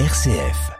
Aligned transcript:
RCF. 0.00 0.72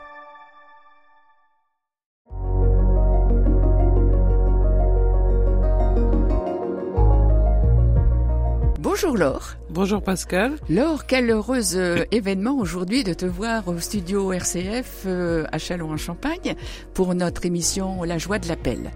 Bonjour 8.80 9.16
Laure. 9.16 9.55
Bonjour 9.71 10.03
Pascal. 10.03 10.57
Laure, 10.69 11.07
quel 11.07 11.30
heureux 11.30 11.77
euh, 11.77 12.05
événement 12.11 12.59
aujourd'hui 12.59 13.05
de 13.05 13.14
te 13.14 13.25
voir 13.25 13.69
au 13.69 13.79
studio 13.79 14.32
RCF 14.32 15.05
euh, 15.07 15.45
à 15.53 15.59
Châlons-en-Champagne 15.59 16.57
pour 16.93 17.15
notre 17.15 17.46
émission 17.46 18.03
La 18.03 18.19
joie 18.19 18.41
de 18.41 18.49
l'appel. 18.49 18.91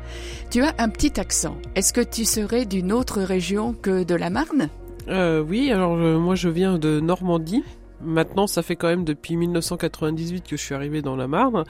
Tu 0.50 0.64
as 0.64 0.74
un 0.78 0.88
petit 0.88 1.20
accent. 1.20 1.56
Est-ce 1.76 1.92
que 1.92 2.00
tu 2.00 2.24
serais 2.24 2.66
d'une 2.66 2.90
autre 2.90 3.22
région 3.22 3.72
que 3.72 4.02
de 4.02 4.16
la 4.16 4.30
Marne? 4.30 4.68
Euh, 5.08 5.42
oui, 5.42 5.70
alors 5.70 5.94
euh, 5.94 6.18
moi 6.18 6.34
je 6.34 6.48
viens 6.48 6.78
de 6.78 7.00
Normandie. 7.00 7.62
Maintenant, 8.02 8.46
ça 8.46 8.62
fait 8.62 8.76
quand 8.76 8.88
même 8.88 9.04
depuis 9.04 9.36
1998 9.36 10.44
que 10.48 10.56
je 10.56 10.62
suis 10.62 10.74
arrivé 10.74 11.02
dans 11.02 11.16
la 11.16 11.26
Marne. 11.28 11.64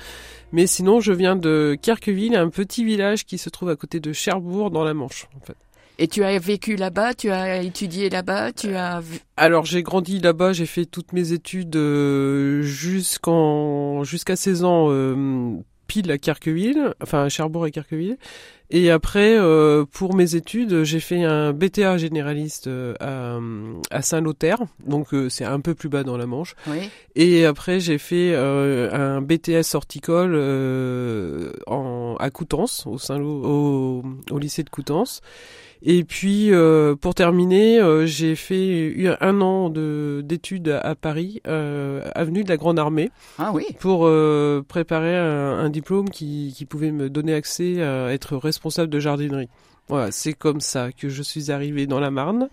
Mais 0.52 0.66
sinon, 0.66 1.00
je 1.00 1.12
viens 1.12 1.36
de 1.36 1.76
Kerqueville, 1.80 2.36
un 2.36 2.48
petit 2.50 2.84
village 2.84 3.24
qui 3.24 3.38
se 3.38 3.48
trouve 3.48 3.70
à 3.70 3.76
côté 3.76 3.98
de 4.00 4.12
Cherbourg 4.12 4.70
dans 4.70 4.84
la 4.84 4.94
Manche, 4.94 5.26
en 5.36 5.44
fait. 5.44 5.56
Et 6.00 6.06
tu 6.06 6.22
as 6.22 6.38
vécu 6.38 6.76
là-bas, 6.76 7.14
tu 7.14 7.30
as 7.30 7.60
étudié 7.62 8.08
là-bas, 8.08 8.52
tu 8.52 8.72
as... 8.76 9.00
vu- 9.00 9.18
Alors 9.36 9.64
j'ai 9.64 9.82
grandi 9.82 10.20
là-bas, 10.20 10.52
j'ai 10.52 10.66
fait 10.66 10.84
toutes 10.86 11.12
mes 11.12 11.32
études 11.32 11.74
euh, 11.74 12.62
jusqu'en 12.62 14.04
jusqu'à 14.04 14.36
16 14.36 14.62
ans 14.62 14.86
euh, 14.90 15.56
pile 15.88 16.12
à 16.12 16.16
enfin 17.02 17.24
à 17.24 17.28
Cherbourg 17.28 17.66
et 17.66 17.72
Kerqueville. 17.72 18.18
Et 18.70 18.90
après 18.90 19.36
euh, 19.38 19.86
pour 19.90 20.14
mes 20.14 20.34
études, 20.34 20.84
j'ai 20.84 21.00
fait 21.00 21.24
un 21.24 21.52
BTA 21.54 21.96
généraliste 21.96 22.66
euh, 22.66 22.94
à, 23.00 23.40
à 23.90 24.02
Saint-Lothaire, 24.02 24.60
donc 24.86 25.14
euh, 25.14 25.30
c'est 25.30 25.46
un 25.46 25.60
peu 25.60 25.74
plus 25.74 25.88
bas 25.88 26.04
dans 26.04 26.18
la 26.18 26.26
Manche. 26.26 26.54
Oui. 26.66 26.90
Et 27.16 27.46
après 27.46 27.80
j'ai 27.80 27.96
fait 27.96 28.32
euh, 28.34 28.92
un 28.92 29.22
BTS 29.22 29.74
horticole 29.74 30.34
euh, 30.34 31.52
en, 31.66 32.16
à 32.20 32.28
Coutances, 32.28 32.86
au, 32.86 32.98
Saint 32.98 33.20
au, 33.20 34.04
au 34.30 34.38
lycée 34.38 34.62
de 34.62 34.70
Coutances. 34.70 35.22
Et 35.82 36.02
puis 36.04 36.52
euh, 36.52 36.96
pour 36.96 37.14
terminer, 37.14 37.78
euh, 37.80 38.04
j'ai 38.04 38.34
fait 38.34 39.16
un 39.20 39.40
an 39.40 39.70
de 39.70 40.22
d'études 40.24 40.68
à, 40.68 40.80
à 40.80 40.94
Paris, 40.96 41.40
euh, 41.46 42.02
avenue 42.14 42.42
de 42.42 42.48
la 42.48 42.56
Grande 42.56 42.78
Armée, 42.78 43.10
Ah 43.38 43.52
oui. 43.54 43.64
pour 43.78 44.06
euh, 44.06 44.64
préparer 44.66 45.16
un, 45.16 45.58
un 45.58 45.70
diplôme 45.70 46.10
qui, 46.10 46.52
qui 46.56 46.64
pouvait 46.64 46.90
me 46.90 47.08
donner 47.08 47.32
accès 47.34 47.80
à 47.82 48.12
être 48.12 48.36
responsable 48.36 48.90
de 48.90 48.98
jardinerie. 48.98 49.48
Voilà, 49.88 50.10
c'est 50.10 50.34
comme 50.34 50.60
ça 50.60 50.90
que 50.92 51.08
je 51.08 51.22
suis 51.22 51.50
arrivé 51.50 51.86
dans 51.86 52.00
la 52.00 52.10
Marne, 52.10 52.48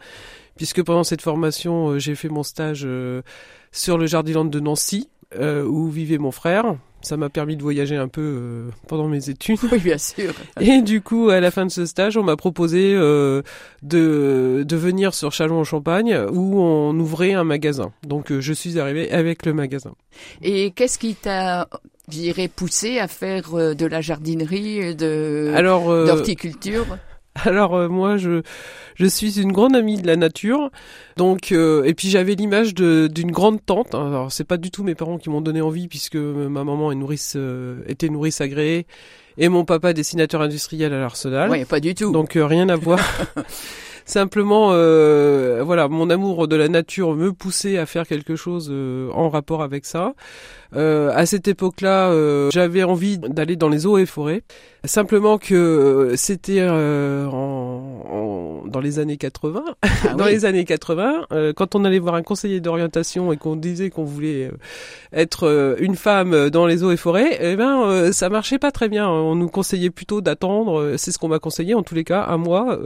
puisque 0.55 0.83
pendant 0.83 1.03
cette 1.03 1.21
formation, 1.21 1.89
euh, 1.89 1.99
j'ai 1.99 2.15
fait 2.15 2.29
mon 2.29 2.43
stage 2.43 2.83
euh, 2.85 3.23
sur 3.71 3.97
le 3.97 4.05
Jardiland 4.05 4.45
de 4.45 4.59
Nancy, 4.59 5.09
euh, 5.37 5.65
où 5.65 5.89
vivait 5.89 6.17
mon 6.19 6.31
frère. 6.31 6.75
Ça 7.05 7.17
m'a 7.17 7.29
permis 7.29 7.55
de 7.55 7.61
voyager 7.61 7.95
un 7.95 8.07
peu 8.07 8.21
euh, 8.21 8.69
pendant 8.87 9.07
mes 9.07 9.29
études. 9.29 9.59
Oui, 9.71 9.77
bien 9.77 9.99
sûr. 9.99 10.33
Et 10.59 10.81
du 10.81 11.01
coup, 11.01 11.29
à 11.29 11.39
la 11.39 11.51
fin 11.51 11.63
de 11.63 11.69
ce 11.69 11.85
stage, 11.85 12.17
on 12.17 12.23
m'a 12.23 12.35
proposé 12.35 12.95
euh, 12.95 13.43
de, 13.83 14.63
de 14.67 14.75
venir 14.75 15.13
sur 15.13 15.31
Châlons-en-Champagne 15.31 16.17
où 16.31 16.59
on 16.59 16.97
ouvrait 16.97 17.33
un 17.33 17.43
magasin. 17.43 17.93
Donc 18.07 18.31
euh, 18.31 18.41
je 18.41 18.53
suis 18.53 18.79
arrivé 18.79 19.11
avec 19.11 19.45
le 19.45 19.53
magasin. 19.53 19.93
Et 20.41 20.71
qu'est-ce 20.71 20.97
qui 20.97 21.13
t'a, 21.13 21.69
je 22.09 22.17
dirais, 22.17 22.47
poussé 22.47 22.97
à 22.97 23.07
faire 23.07 23.75
de 23.75 23.85
la 23.85 24.01
jardinerie, 24.01 24.95
de 24.95 25.51
Alors, 25.55 25.89
d'horticulture? 26.07 26.97
Alors 27.43 27.75
euh, 27.75 27.89
moi, 27.89 28.17
je, 28.17 28.41
je 28.95 29.05
suis 29.05 29.41
une 29.41 29.51
grande 29.51 29.75
amie 29.75 30.01
de 30.01 30.07
la 30.07 30.15
nature. 30.15 30.69
Donc, 31.17 31.51
euh, 31.51 31.83
et 31.83 31.93
puis 31.93 32.09
j'avais 32.09 32.35
l'image 32.35 32.73
de- 32.73 33.07
d'une 33.07 33.31
grande 33.31 33.59
tante. 33.65 33.93
hein. 33.93 34.07
Alors 34.07 34.31
c'est 34.31 34.43
pas 34.45 34.57
du 34.57 34.71
tout 34.71 34.83
mes 34.83 34.95
parents 34.95 35.17
qui 35.17 35.29
m'ont 35.29 35.41
donné 35.41 35.61
envie 35.61 35.87
puisque 35.87 36.15
ma 36.15 36.63
maman 36.63 36.91
est 36.91 36.95
nourrice, 36.95 37.33
euh, 37.35 37.81
était 37.87 38.09
nourrice 38.09 38.41
agréée 38.41 38.85
et 39.37 39.49
mon 39.49 39.65
papa 39.65 39.91
dessinateur 39.93 40.41
industriel 40.41 40.93
à 40.93 40.99
l'Arsenal. 40.99 41.49
Oui, 41.51 41.65
pas 41.65 41.79
du 41.81 41.93
tout. 41.93 42.11
Donc 42.11 42.35
euh, 42.37 42.45
rien 42.45 42.69
à 42.69 42.75
voir. 42.77 42.99
Simplement, 44.05 44.69
euh, 44.71 45.63
voilà, 45.65 45.87
mon 45.87 46.09
amour 46.11 46.47
de 46.47 46.55
la 46.55 46.67
nature 46.67 47.15
me 47.15 47.33
poussait 47.33 47.77
à 47.79 47.85
faire 47.87 48.05
quelque 48.07 48.35
chose 48.35 48.69
euh, 48.71 49.09
en 49.13 49.29
rapport 49.29 49.63
avec 49.63 49.85
ça. 49.85 50.13
Euh, 50.75 51.11
à 51.15 51.25
cette 51.25 51.47
époque-là, 51.47 52.11
j'avais 52.51 52.83
envie 52.83 53.17
d'aller 53.17 53.55
dans 53.55 53.69
les 53.69 53.85
eaux 53.85 53.97
et 53.97 54.05
forêts. 54.05 54.43
Simplement 54.83 55.37
que 55.39 56.13
c'était 56.15 56.67
en- 56.69 58.03
dans 58.75 58.81
les 58.81 58.99
années 58.99 59.15
80. 59.15 59.63
Ah 59.81 59.87
dans 60.17 60.25
oui. 60.25 60.31
les 60.31 60.43
années 60.43 60.65
80, 60.65 61.27
euh, 61.31 61.53
quand 61.53 61.75
on 61.75 61.85
allait 61.85 61.99
voir 61.99 62.15
un 62.15 62.23
conseiller 62.23 62.59
d'orientation 62.59 63.31
et 63.31 63.37
qu'on 63.37 63.55
disait 63.55 63.89
qu'on 63.89 64.03
voulait 64.03 64.47
euh, 64.47 64.57
être 65.13 65.47
euh, 65.47 65.75
une 65.79 65.95
femme 65.95 66.49
dans 66.49 66.67
les 66.67 66.83
eaux 66.83 66.91
et 66.91 66.97
forêts, 66.97 67.37
eh 67.39 67.55
ben 67.55 68.11
ça 68.11 68.27
marchait 68.27 68.59
pas 68.59 68.71
très 68.71 68.89
bien. 68.89 69.07
On 69.07 69.35
nous 69.35 69.47
conseillait 69.47 69.91
plutôt 69.91 70.19
d'attendre. 70.19 70.95
C'est 70.97 71.11
ce 71.11 71.17
qu'on 71.17 71.29
m'a 71.29 71.39
conseillé 71.39 71.73
en 71.73 71.83
tous 71.83 71.95
les 71.95 72.03
cas 72.03 72.21
à 72.21 72.35
moi 72.35 72.77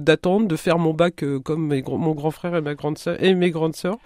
d'attendre 0.00 0.46
de 0.46 0.56
faire 0.56 0.78
mon 0.78 0.94
bac 0.94 1.24
comme 1.44 1.66
mes 1.66 1.82
mon 1.82 2.12
grand 2.12 2.30
frère 2.30 2.54
et 2.54 2.60
ma 2.60 2.74
grande 2.74 2.98
sœur 2.98 3.16
et 3.22 3.34
mes 3.34 3.50
grandes 3.50 3.74
sœurs. 3.74 3.98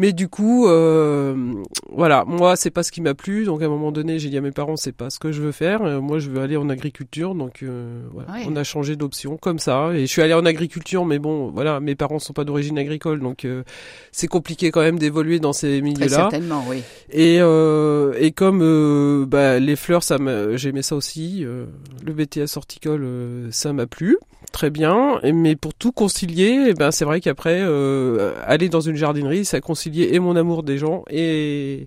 Mais 0.00 0.14
du 0.14 0.28
coup, 0.28 0.66
euh, 0.66 1.52
voilà, 1.92 2.24
moi 2.26 2.56
c'est 2.56 2.70
pas 2.70 2.82
ce 2.82 2.90
qui 2.90 3.02
m'a 3.02 3.12
plu. 3.12 3.44
Donc 3.44 3.60
à 3.60 3.66
un 3.66 3.68
moment 3.68 3.92
donné, 3.92 4.18
j'ai 4.18 4.30
dit 4.30 4.38
à 4.38 4.40
mes 4.40 4.50
parents 4.50 4.76
c'est 4.76 4.92
pas 4.96 5.10
ce 5.10 5.18
que 5.18 5.30
je 5.30 5.42
veux 5.42 5.52
faire. 5.52 5.82
Euh, 5.82 6.00
moi 6.00 6.18
je 6.18 6.30
veux 6.30 6.40
aller 6.40 6.56
en 6.56 6.70
agriculture. 6.70 7.34
Donc 7.34 7.62
euh, 7.62 8.00
voilà, 8.10 8.32
Ouais. 8.32 8.46
on 8.48 8.56
a 8.56 8.64
changé 8.64 8.96
d'option 8.96 9.36
comme 9.36 9.58
ça. 9.58 9.90
Et 9.92 10.00
je 10.00 10.06
suis 10.06 10.22
allé 10.22 10.32
en 10.32 10.46
agriculture, 10.46 11.04
mais 11.04 11.18
bon, 11.18 11.50
voilà, 11.50 11.80
mes 11.80 11.94
parents 11.96 12.18
sont 12.18 12.32
pas 12.32 12.44
d'origine 12.44 12.78
agricole, 12.78 13.20
donc 13.20 13.44
euh, 13.44 13.62
c'est 14.10 14.26
compliqué 14.26 14.70
quand 14.70 14.80
même 14.80 14.98
d'évoluer 14.98 15.38
dans 15.38 15.52
ces 15.52 15.82
milieux-là. 15.82 16.08
certainement, 16.30 16.64
oui. 16.66 16.82
Et, 17.12 17.36
et 17.36 18.32
comme 18.32 19.26
bah, 19.26 19.58
les 19.58 19.76
fleurs, 19.76 20.02
ça 20.02 20.16
m'a- 20.16 20.56
j'aimais 20.56 20.80
ça 20.82 20.96
aussi. 20.96 21.40
le 21.44 22.12
BTS 22.14 22.56
horticole, 22.56 23.06
ça 23.50 23.74
m'a 23.74 23.86
plu. 23.86 24.16
Très 24.52 24.70
bien. 24.70 25.20
Mais 25.22 25.56
pour 25.56 25.74
tout 25.74 25.92
concilier, 25.92 26.66
eh 26.68 26.74
ben, 26.74 26.90
c'est 26.90 27.04
vrai 27.04 27.20
qu'après, 27.20 27.60
euh, 27.60 28.32
aller 28.44 28.68
dans 28.68 28.80
une 28.80 28.96
jardinerie, 28.96 29.44
ça 29.44 29.60
conciliait 29.60 30.14
et 30.14 30.18
mon 30.18 30.36
amour 30.36 30.62
des 30.62 30.78
gens 30.78 31.04
et, 31.10 31.86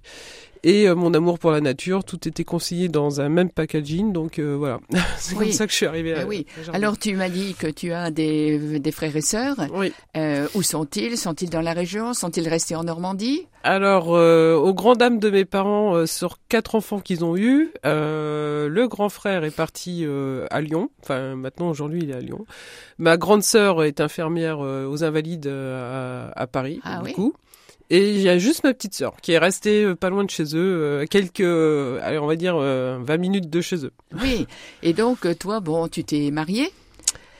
et 0.64 0.88
euh, 0.88 0.96
mon 0.96 1.14
amour 1.14 1.40
pour 1.40 1.52
la 1.52 1.62
nature. 1.62 2.04
Tout 2.04 2.28
était 2.28 2.44
concilié 2.44 2.88
dans 2.90 3.22
un 3.22 3.30
même 3.30 3.50
packaging. 3.50 4.14
Donc 4.14 4.40
euh, 4.40 4.56
voilà, 4.58 4.80
c'est 5.18 5.36
Oui. 5.36 5.46
comme 5.46 5.52
ça 5.54 5.66
que 5.66 5.72
je 5.72 5.78
suis 5.78 5.86
arrivé 5.86 6.14
à, 6.14 6.22
Eh 6.24 6.26
oui. 6.26 6.46
à. 6.72 6.76
Alors, 6.76 6.98
tu 6.98 7.16
m'as 7.16 7.30
dit 7.30 7.54
que 7.56 7.68
tu 7.68 7.92
as 7.94 8.12
des, 8.12 8.80
des 8.80 8.92
frères 8.92 9.16
et 9.16 9.22
sœurs. 9.22 9.56
Oui. 9.74 9.92
Euh, 10.18 10.48
où 10.56 10.62
sont-ils? 10.62 11.18
Sont-ils 11.18 11.50
dans 11.50 11.62
la 11.62 11.74
région? 11.74 12.14
Sont-ils 12.14 12.48
restés 12.48 12.76
en 12.76 12.84
Normandie? 12.84 13.48
Alors, 13.66 14.14
euh, 14.16 14.56
aux 14.56 14.74
grandes 14.74 14.98
dames 14.98 15.20
de 15.20 15.30
mes 15.30 15.46
parents, 15.46 15.96
euh, 15.96 16.06
sur 16.06 16.38
quatre 16.50 16.76
enfants 16.76 17.00
qu'ils 17.00 17.24
ont 17.24 17.38
eus, 17.38 17.72
euh, 17.86 18.68
le 18.68 18.88
grand 18.90 19.08
frère 19.10 19.46
est 19.46 19.56
parti 19.56 20.04
euh, 20.06 20.46
à 20.52 20.60
Lyon. 20.60 20.90
Enfin, 21.02 21.36
maintenant, 21.36 21.70
aujourd'hui, 21.70 22.02
il 22.04 22.10
est 22.12 22.16
à 22.16 22.20
Lyon. 22.20 22.46
Ma 22.98 23.16
grande 23.16 23.42
sœur 23.44 23.84
est 23.84 24.02
infirmière 24.02 24.60
euh, 24.62 24.86
aux 24.86 25.04
Invalides 25.06 25.48
euh, 25.48 26.30
à, 26.36 26.42
à 26.42 26.48
Paris, 26.48 26.82
Ah 26.84 26.98
du 27.00 27.06
oui. 27.06 27.14
coup. 27.14 27.34
Et 27.96 28.10
il 28.10 28.22
y 28.22 28.30
a 28.30 28.38
juste 28.40 28.64
ma 28.64 28.74
petite 28.74 28.96
sœur 28.96 29.14
qui 29.22 29.34
est 29.34 29.38
restée 29.38 29.84
euh, 29.84 29.96
pas 29.96 30.10
loin 30.10 30.24
de 30.24 30.30
chez 30.32 30.44
eux, 30.56 30.58
euh, 30.82 31.06
quelques, 31.06 31.42
euh, 31.42 32.00
allez, 32.02 32.18
on 32.18 32.26
va 32.26 32.36
dire, 32.36 32.56
euh, 32.58 32.98
20 33.02 33.18
minutes 33.18 33.50
de 33.52 33.62
chez 33.62 33.86
eux. 33.86 33.92
Oui. 34.20 34.48
Et 34.82 34.94
donc, 34.94 35.28
toi, 35.38 35.60
bon, 35.60 35.88
tu 35.88 36.04
t'es 36.04 36.32
marié 36.32 36.72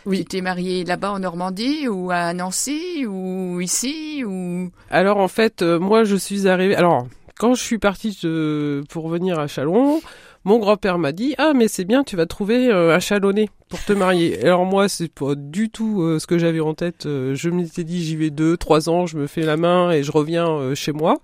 Oui. 0.06 0.20
Tu 0.20 0.26
t'es 0.26 0.42
marié 0.42 0.84
là-bas 0.84 1.12
en 1.14 1.20
Normandie 1.20 1.88
ou 1.88 2.12
à 2.12 2.34
Nancy 2.34 3.06
ou 3.08 3.62
ici 3.62 4.24
ou? 4.26 4.70
Alors 4.92 5.18
en 5.18 5.28
fait, 5.28 5.62
moi 5.64 6.04
je 6.04 6.16
suis 6.18 6.48
arrivé. 6.48 6.76
Alors 6.76 7.08
quand 7.40 7.56
je 7.56 7.64
suis 7.64 7.80
parti 7.80 8.16
de- 8.22 8.84
pour 8.90 9.10
venir 9.10 9.40
à 9.40 9.48
Chalon, 9.48 10.02
mon 10.44 10.60
grand-père 10.60 10.98
m'a 10.98 11.12
dit 11.12 11.36
ah 11.38 11.54
mais 11.56 11.68
c'est 11.68 11.86
bien, 11.86 12.04
tu 12.04 12.16
vas 12.16 12.26
trouver 12.26 12.70
euh, 12.70 12.96
un 12.96 13.00
Chalonnais 13.00 13.50
pour 13.70 13.84
te 13.84 13.94
marier. 13.94 14.44
Alors 14.44 14.66
moi 14.66 14.90
c'est 14.90 15.12
pas 15.12 15.36
du 15.36 15.70
tout 15.70 16.02
euh, 16.02 16.20
ce 16.20 16.28
que 16.28 16.38
j'avais 16.38 16.60
en 16.60 16.74
tête. 16.74 17.06
Euh, 17.06 17.36
je 17.36 17.50
m'étais 17.50 17.84
dit 17.84 18.04
j'y 18.04 18.16
vais 18.16 18.30
deux, 18.30 18.58
trois 18.58 18.90
ans, 18.90 19.06
je 19.06 19.18
me 19.18 19.28
fais 19.28 19.42
la 19.42 19.58
main 19.58 19.92
et 19.92 20.04
je 20.04 20.12
reviens 20.12 20.50
euh, 20.50 20.76
chez 20.76 20.92
moi. 20.92 21.18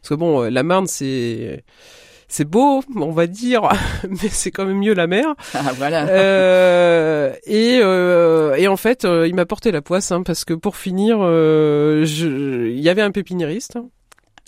Parce 0.00 0.10
que 0.10 0.14
bon, 0.14 0.42
la 0.42 0.62
Marne 0.62 0.86
c'est 0.86 1.64
c'est 2.28 2.44
beau, 2.44 2.82
on 2.94 3.10
va 3.10 3.26
dire, 3.26 3.68
mais 4.08 4.28
c'est 4.28 4.50
quand 4.50 4.66
même 4.66 4.78
mieux 4.78 4.94
la 4.94 5.06
mer. 5.06 5.34
Ah 5.54 5.72
voilà. 5.76 6.06
Euh, 6.08 7.32
et, 7.46 7.80
euh, 7.82 8.54
et 8.56 8.68
en 8.68 8.76
fait, 8.76 9.04
il 9.04 9.34
m'a 9.34 9.46
porté 9.46 9.72
la 9.72 9.82
poisse 9.82 10.12
hein, 10.12 10.22
parce 10.22 10.44
que 10.44 10.54
pour 10.54 10.76
finir, 10.76 11.18
euh, 11.20 12.04
il 12.06 12.80
y 12.80 12.88
avait 12.88 13.02
un 13.02 13.10
pépiniériste 13.10 13.76
hein, 13.76 13.88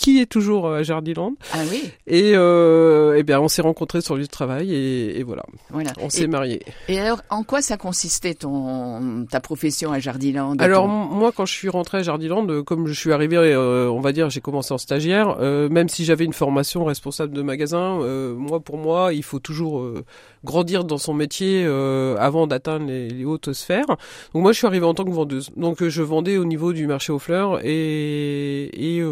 qui 0.01 0.19
est 0.21 0.27
toujours 0.27 0.67
à 0.73 0.83
Jardiland 0.83 1.35
Ah 1.53 1.59
oui, 1.71 1.83
et, 2.07 2.33
euh, 2.35 3.15
eh 3.19 3.23
bien 3.23 3.39
on 3.41 3.49
s'est 3.49 3.61
rencontrés 3.61 4.01
sur 4.01 4.15
le 4.15 4.21
lieu 4.21 4.27
de 4.27 4.31
travail 4.31 4.75
et, 4.75 5.19
et 5.19 5.23
voilà, 5.23 5.45
voilà. 5.71 5.91
on 6.01 6.09
s'est 6.09 6.23
Et, 6.23 6.27
mariés. 6.27 6.63
et 6.89 6.99
alors, 6.99 7.21
en 7.29 7.43
quoi 7.43 7.61
ça 7.61 7.77
consistait 7.77 8.33
ton 8.35 9.27
ta 9.31 9.41
profession 9.41 9.93
à 9.93 9.99
Jardiland 9.99 10.57
Alors 10.59 10.85
ton- 10.87 10.89
moi 10.89 11.33
quand 11.37 11.45
je 11.45 11.53
suis 11.53 11.69
rentré 11.69 11.99
à 11.99 12.03
Jardiland, 12.03 12.47
euh, 12.49 12.63
comme 12.63 12.87
je 12.87 12.95
suis 12.95 13.13
arrivé, 13.13 13.37
euh, 13.37 13.91
on 13.91 14.01
va 14.01 14.13
dire, 14.13 14.31
j'ai 14.31 14.41
commencé 14.41 14.73
en 14.73 14.79
stagiaire, 14.79 15.37
euh, 15.41 15.69
même 15.69 15.91
si 15.91 16.05
j'avais 16.07 16.25
une 16.25 16.33
formation 16.33 16.85
responsable 16.85 17.35
de 17.35 17.43
magasin, 17.43 18.01
euh, 18.01 18.35
moi 18.35 18.61
pour 18.61 18.79
moi 18.79 19.13
il 19.13 19.23
faut 19.23 19.39
toujours 19.39 19.81
euh, 19.81 20.03
grandir 20.45 20.85
dans 20.85 20.97
son 20.99 21.13
métier 21.13 21.65
euh, 21.67 22.17
avant 22.19 22.47
d'atteindre 22.47 22.87
les, 22.87 23.09
les 23.11 23.25
hautes 23.27 23.53
sphères. 23.53 23.87
Donc 24.33 24.43
moi 24.43 24.53
je 24.53 24.59
suis 24.59 24.67
arrivé 24.67 24.87
en 24.87 24.95
tant 24.95 25.05
que 25.05 25.11
vendeuse, 25.11 25.51
donc 25.57 25.83
euh, 25.83 25.91
je 25.91 26.03
vendais 26.03 26.39
au 26.39 26.47
niveau 26.47 26.73
du 26.73 26.87
marché 26.87 27.13
aux 27.13 27.19
fleurs 27.19 27.61
et, 27.65 28.97
et 28.97 29.03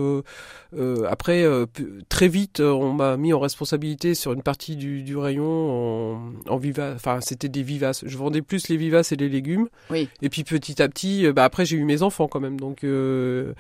euh, 0.75 0.89
euh, 0.89 1.07
après, 1.09 1.43
euh, 1.43 1.67
très 2.09 2.29
vite, 2.29 2.61
euh, 2.61 2.73
on 2.73 2.93
m'a 2.93 3.17
mis 3.17 3.33
en 3.33 3.41
responsabilité 3.41 4.15
sur 4.15 4.33
une 4.33 4.43
partie 4.43 4.77
du, 4.77 5.03
du 5.03 5.17
rayon 5.17 5.45
en, 5.45 6.33
en 6.47 6.57
vivace. 6.57 6.95
Enfin, 6.97 7.21
c'était 7.21 7.49
des 7.49 7.63
vivaces. 7.63 8.05
Je 8.07 8.17
vendais 8.17 8.43
plus 8.43 8.69
les 8.69 8.77
vivaces 8.77 9.13
et 9.13 9.17
les 9.17 9.29
légumes. 9.29 9.69
Oui. 9.91 10.09
Et 10.23 10.29
puis 10.29 10.45
petit 10.45 10.81
à 10.83 10.89
petit, 10.89 11.31
bah 11.33 11.45
après 11.45 11.65
j'ai 11.65 11.77
eu 11.77 11.85
mes 11.85 12.03
enfants 12.03 12.29
quand 12.29 12.41
même. 12.41 12.59
Donc 12.59 12.85
euh, 12.85 13.55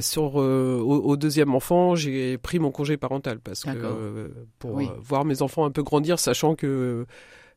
sur 0.00 0.36
au, 0.36 1.00
au, 1.04 1.16
deuxième 1.16 1.54
enfant, 1.54 1.94
j'ai 1.94 2.38
pris 2.38 2.58
mon 2.58 2.70
congé 2.70 2.96
parental 2.96 3.38
parce 3.40 3.64
que 3.64 4.30
pour 4.58 4.74
oui. 4.74 4.88
voir 5.00 5.24
mes 5.24 5.42
enfants 5.42 5.64
un 5.64 5.70
peu 5.70 5.82
grandir, 5.82 6.18
sachant 6.18 6.54
que 6.54 7.06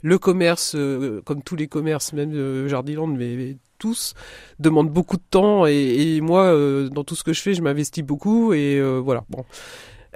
le 0.01 0.17
commerce, 0.17 0.75
euh, 0.75 1.21
comme 1.25 1.41
tous 1.41 1.55
les 1.55 1.67
commerces, 1.67 2.13
même 2.13 2.33
euh, 2.33 2.67
Jardiland, 2.67 3.07
mais, 3.07 3.35
mais, 3.35 3.57
tous, 3.79 4.15
demande 4.59 4.89
beaucoup 4.89 5.17
de 5.17 5.23
temps. 5.29 5.67
Et, 5.67 6.15
et 6.15 6.21
moi, 6.21 6.45
euh, 6.45 6.89
dans 6.89 7.03
tout 7.03 7.15
ce 7.15 7.23
que 7.23 7.31
je 7.31 7.41
fais, 7.41 7.53
je 7.53 7.61
m'investis 7.61 8.03
beaucoup. 8.03 8.53
Et 8.53 8.81
voilà, 8.81 9.23
bon. 9.29 9.45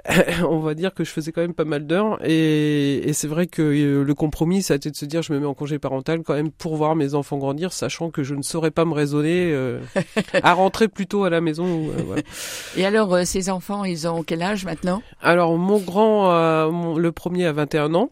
on 0.48 0.58
va 0.58 0.74
dire 0.74 0.94
que 0.94 1.04
je 1.04 1.10
faisais 1.10 1.30
quand 1.30 1.42
même 1.42 1.54
pas 1.54 1.64
mal 1.64 1.86
d'heures 1.86 2.18
et, 2.24 3.08
et 3.08 3.12
c'est 3.12 3.28
vrai 3.28 3.46
que 3.46 3.62
le 3.62 4.14
compromis 4.14 4.60
ça 4.60 4.74
a 4.74 4.76
été 4.76 4.90
de 4.90 4.96
se 4.96 5.04
dire 5.04 5.22
je 5.22 5.32
me 5.32 5.38
mets 5.38 5.46
en 5.46 5.54
congé 5.54 5.78
parental 5.78 6.24
quand 6.24 6.34
même 6.34 6.50
pour 6.50 6.74
voir 6.74 6.96
mes 6.96 7.14
enfants 7.14 7.38
grandir 7.38 7.72
sachant 7.72 8.10
que 8.10 8.24
je 8.24 8.34
ne 8.34 8.42
saurais 8.42 8.72
pas 8.72 8.84
me 8.84 8.94
raisonner 8.94 9.56
à 10.42 10.54
rentrer 10.54 10.88
plus 10.88 11.06
tôt 11.06 11.22
à 11.22 11.30
la 11.30 11.40
maison 11.40 11.88
voilà. 12.04 12.22
et 12.76 12.84
alors 12.84 13.16
ces 13.24 13.48
enfants 13.48 13.84
ils 13.84 14.08
ont 14.08 14.24
quel 14.24 14.42
âge 14.42 14.64
maintenant? 14.64 15.04
Alors 15.20 15.56
mon 15.56 15.78
grand 15.78 16.72
mon, 16.72 16.98
le 16.98 17.12
premier 17.12 17.46
a 17.46 17.52
21 17.52 17.94
ans 17.94 18.10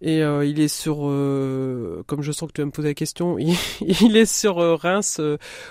et 0.00 0.22
euh, 0.22 0.44
il 0.44 0.60
est 0.60 0.68
sur, 0.68 0.98
euh, 1.02 2.04
comme 2.06 2.22
je 2.22 2.30
sens 2.30 2.48
que 2.48 2.54
tu 2.54 2.60
vas 2.60 2.66
me 2.66 2.70
poser 2.70 2.88
la 2.88 2.94
question, 2.94 3.36
il, 3.80 4.16
est 4.16 4.26
sur 4.26 4.58
euh, 4.58 4.76
Reims, 4.76 5.20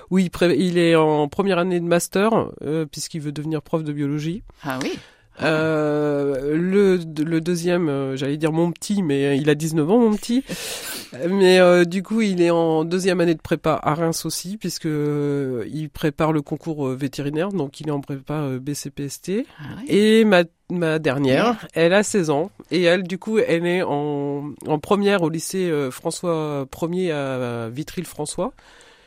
où 0.09 0.17
il, 0.17 0.29
il, 0.57 0.77
est 0.77 0.95
en 0.95 1.27
première 1.27 1.59
année 1.59 1.79
de 1.79 1.85
master, 1.85 2.51
puisqu'il 2.91 3.21
veut 3.21 3.31
devenir 3.31 3.61
prof 3.61 3.83
de 3.83 3.93
biologie. 3.93 4.43
Ah 4.63 4.79
oui 4.81 4.97
euh, 5.41 6.55
le, 6.57 6.97
le 7.23 7.41
deuxième, 7.41 7.89
euh, 7.89 8.15
j'allais 8.15 8.37
dire 8.37 8.51
mon 8.51 8.71
petit, 8.71 9.03
mais 9.03 9.37
il 9.37 9.49
a 9.49 9.55
19 9.55 9.89
ans, 9.89 9.99
mon 9.99 10.15
petit. 10.15 10.43
mais 11.29 11.59
euh, 11.59 11.85
du 11.85 12.03
coup, 12.03 12.21
il 12.21 12.41
est 12.41 12.49
en 12.49 12.83
deuxième 12.83 13.21
année 13.21 13.35
de 13.35 13.41
prépa 13.41 13.79
à 13.81 13.93
Reims 13.93 14.25
aussi, 14.25 14.57
puisque 14.57 14.85
il 14.87 15.89
prépare 15.93 16.33
le 16.33 16.41
concours 16.41 16.87
vétérinaire, 16.89 17.49
donc 17.49 17.79
il 17.79 17.87
est 17.87 17.91
en 17.91 18.01
prépa 18.01 18.49
BCPST. 18.59 19.45
Ah. 19.59 19.63
Et 19.87 20.25
ma, 20.25 20.43
ma 20.71 20.99
dernière, 20.99 21.67
elle 21.73 21.93
a 21.93 22.03
16 22.03 22.29
ans, 22.29 22.51
et 22.71 22.83
elle, 22.83 23.03
du 23.03 23.17
coup, 23.19 23.37
elle 23.37 23.65
est 23.65 23.83
en, 23.83 24.51
en 24.65 24.79
première 24.79 25.21
au 25.21 25.29
lycée 25.29 25.71
François 25.91 26.65
1er 26.71 27.11
à 27.11 27.69
Vitry-le-François, 27.69 28.53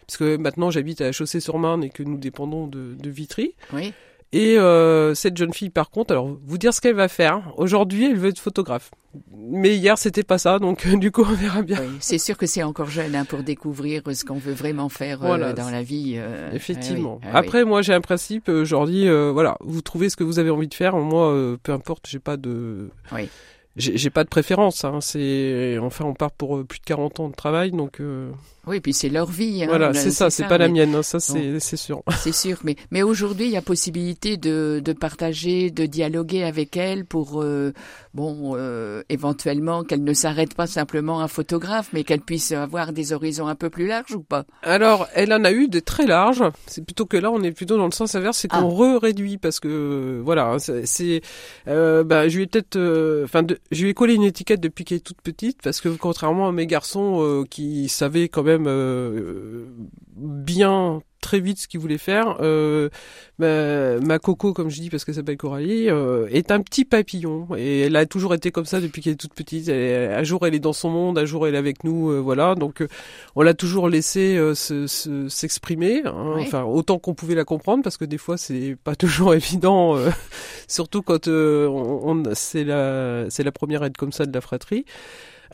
puisque 0.06 0.22
maintenant 0.22 0.70
j'habite 0.70 1.00
à 1.00 1.12
Chaussée-sur-Marne 1.12 1.84
et 1.84 1.90
que 1.90 2.02
nous 2.02 2.18
dépendons 2.18 2.66
de, 2.66 2.94
de 2.94 3.10
Vitry. 3.10 3.54
Oui. 3.72 3.92
Et 4.32 4.58
euh, 4.58 5.14
cette 5.14 5.36
jeune 5.36 5.52
fille, 5.52 5.70
par 5.70 5.90
contre, 5.90 6.12
alors 6.12 6.28
vous 6.44 6.58
dire 6.58 6.72
ce 6.72 6.80
qu'elle 6.80 6.94
va 6.94 7.08
faire. 7.08 7.52
Aujourd'hui, 7.56 8.06
elle 8.06 8.16
veut 8.16 8.28
être 8.28 8.38
photographe. 8.38 8.90
Mais 9.32 9.76
hier, 9.76 9.98
c'était 9.98 10.22
pas 10.22 10.38
ça, 10.38 10.60
donc 10.60 10.86
euh, 10.86 10.96
du 10.96 11.10
coup, 11.10 11.22
on 11.22 11.34
verra 11.34 11.62
bien. 11.62 11.80
Oui, 11.80 11.96
c'est 11.98 12.18
sûr 12.18 12.36
que 12.38 12.46
c'est 12.46 12.62
encore 12.62 12.90
jeune 12.90 13.16
hein, 13.16 13.24
pour 13.24 13.42
découvrir 13.42 14.02
ce 14.14 14.24
qu'on 14.24 14.38
veut 14.38 14.52
vraiment 14.52 14.88
faire 14.88 15.18
voilà, 15.18 15.48
euh, 15.48 15.52
dans 15.52 15.68
la 15.68 15.82
vie. 15.82 16.14
Euh, 16.16 16.52
effectivement. 16.52 17.18
Ah 17.22 17.26
oui, 17.26 17.30
ah 17.34 17.38
Après, 17.38 17.62
oui. 17.62 17.68
moi, 17.68 17.82
j'ai 17.82 17.92
un 17.92 18.00
principe. 18.00 18.48
Dis, 18.48 19.08
voilà, 19.08 19.56
vous 19.60 19.82
trouvez 19.82 20.08
ce 20.10 20.16
que 20.16 20.22
vous 20.22 20.38
avez 20.38 20.50
envie 20.50 20.68
de 20.68 20.74
faire. 20.74 20.96
Moi, 20.96 21.56
peu 21.62 21.72
importe, 21.72 22.06
j'ai 22.08 22.20
pas 22.20 22.36
de. 22.36 22.90
Oui 23.12 23.28
j'ai 23.76 24.10
pas 24.10 24.24
de 24.24 24.28
préférence. 24.28 24.84
Hein. 24.84 24.98
C'est 25.00 25.78
enfin 25.80 26.04
on 26.04 26.12
part 26.12 26.32
pour 26.32 26.66
plus 26.66 26.80
de 26.80 26.84
40 26.84 27.20
ans 27.20 27.28
de 27.28 27.34
travail, 27.34 27.70
donc. 27.70 28.02
Euh... 28.66 28.70
Oui, 28.70 28.80
puis 28.80 28.92
c'est 28.92 29.08
leur 29.08 29.30
vie. 29.30 29.62
Hein. 29.62 29.66
Voilà, 29.68 29.94
c'est 29.94 30.10
ça, 30.10 30.30
c'est 30.30 30.44
pas 30.44 30.58
mais... 30.58 30.66
la 30.66 30.68
mienne. 30.68 30.94
Hein. 30.94 31.02
Ça, 31.02 31.20
c'est 31.20 31.76
sûr. 31.76 32.02
C'est 32.20 32.32
sûr, 32.32 32.58
mais 32.64 32.76
mais 32.90 33.02
aujourd'hui, 33.02 33.46
il 33.46 33.52
y 33.52 33.56
a 33.56 33.62
possibilité 33.62 34.36
de 34.36 34.82
de 34.84 34.92
partager, 34.92 35.70
de 35.70 35.86
dialoguer 35.86 36.44
avec 36.44 36.76
elle 36.76 37.04
pour 37.06 37.42
euh, 37.42 37.72
bon 38.12 38.52
euh, 38.56 39.02
éventuellement 39.08 39.84
qu'elle 39.84 40.04
ne 40.04 40.12
s'arrête 40.12 40.54
pas 40.54 40.66
simplement 40.66 41.20
à 41.20 41.28
photographe, 41.28 41.90
mais 41.92 42.04
qu'elle 42.04 42.20
puisse 42.20 42.52
avoir 42.52 42.92
des 42.92 43.12
horizons 43.12 43.46
un 43.46 43.54
peu 43.54 43.70
plus 43.70 43.86
larges 43.86 44.14
ou 44.14 44.22
pas. 44.22 44.44
Alors, 44.62 45.08
elle 45.14 45.32
en 45.32 45.44
a 45.44 45.52
eu 45.52 45.68
de 45.68 45.80
très 45.80 46.06
larges. 46.06 46.44
C'est 46.66 46.84
plutôt 46.84 47.06
que 47.06 47.16
là, 47.16 47.30
on 47.30 47.42
est 47.42 47.52
plutôt 47.52 47.76
dans 47.78 47.86
le 47.86 47.92
sens 47.92 48.14
inverse, 48.14 48.38
c'est 48.38 48.48
qu'on 48.48 48.58
ah. 48.58 48.96
re-réduit 48.98 49.38
parce 49.38 49.60
que 49.60 50.20
voilà, 50.22 50.56
c'est 50.58 51.22
euh, 51.68 52.04
bah 52.04 52.28
je 52.28 52.36
lui 52.36 52.44
ai 52.44 52.46
peut-être, 52.46 52.76
enfin 53.24 53.46
je 53.70 53.82
lui 53.82 53.90
ai 53.90 53.94
collé 53.94 54.14
une 54.14 54.24
étiquette 54.24 54.60
depuis 54.60 54.84
qu'elle 54.84 54.98
est 54.98 55.00
toute 55.00 55.20
petite 55.22 55.60
parce 55.62 55.80
que 55.80 55.88
contrairement 55.88 56.48
à 56.48 56.52
mes 56.52 56.66
garçons 56.66 57.22
euh, 57.22 57.44
qui 57.48 57.88
savaient 57.88 58.28
quand 58.28 58.42
même 58.42 58.59
euh, 58.66 59.66
bien 60.16 61.02
très 61.20 61.40
vite 61.40 61.58
ce 61.58 61.68
qu'ils 61.68 61.80
voulaient 61.80 61.98
faire, 61.98 62.36
euh, 62.40 62.88
ma, 63.38 63.98
ma, 64.00 64.18
Coco, 64.18 64.52
comme 64.52 64.70
je 64.70 64.80
dis 64.80 64.90
parce 64.90 65.04
qu'elle 65.04 65.14
s'appelle 65.14 65.36
Coralie, 65.36 65.88
euh, 65.88 66.26
est 66.30 66.50
un 66.50 66.60
petit 66.60 66.84
papillon 66.84 67.48
et 67.56 67.80
elle 67.82 67.96
a 67.96 68.06
toujours 68.06 68.34
été 68.34 68.50
comme 68.50 68.64
ça 68.64 68.80
depuis 68.80 69.02
qu'elle 69.02 69.12
est 69.12 69.16
toute 69.16 69.34
petite. 69.34 69.68
Elle, 69.68 70.12
un 70.12 70.22
jour 70.24 70.46
elle 70.46 70.54
est 70.54 70.60
dans 70.60 70.72
son 70.72 70.90
monde, 70.90 71.18
un 71.18 71.24
jour 71.24 71.46
elle 71.46 71.54
est 71.54 71.58
avec 71.58 71.84
nous, 71.84 72.10
euh, 72.10 72.18
voilà. 72.18 72.54
Donc 72.54 72.84
on 73.36 73.42
l'a 73.42 73.54
toujours 73.54 73.88
laissé 73.88 74.40
s'exprimer, 74.54 76.02
hein, 76.04 76.32
oui. 76.36 76.42
enfin 76.42 76.64
autant 76.64 76.98
qu'on 76.98 77.14
pouvait 77.14 77.34
la 77.34 77.44
comprendre 77.44 77.82
parce 77.82 77.96
que 77.96 78.04
des 78.04 78.18
fois 78.18 78.36
c'est 78.36 78.76
pas 78.82 78.94
toujours 78.96 79.34
évident, 79.34 79.96
surtout 80.68 81.02
quand 81.02 81.28
on, 81.28 82.00
on 82.04 82.22
c'est 82.34 82.64
la 82.64 83.26
c'est 83.28 83.44
la 83.44 83.52
première 83.52 83.84
aide 83.84 83.96
comme 83.96 84.12
ça 84.12 84.26
de 84.26 84.32
la 84.32 84.40
fratrie. 84.40 84.84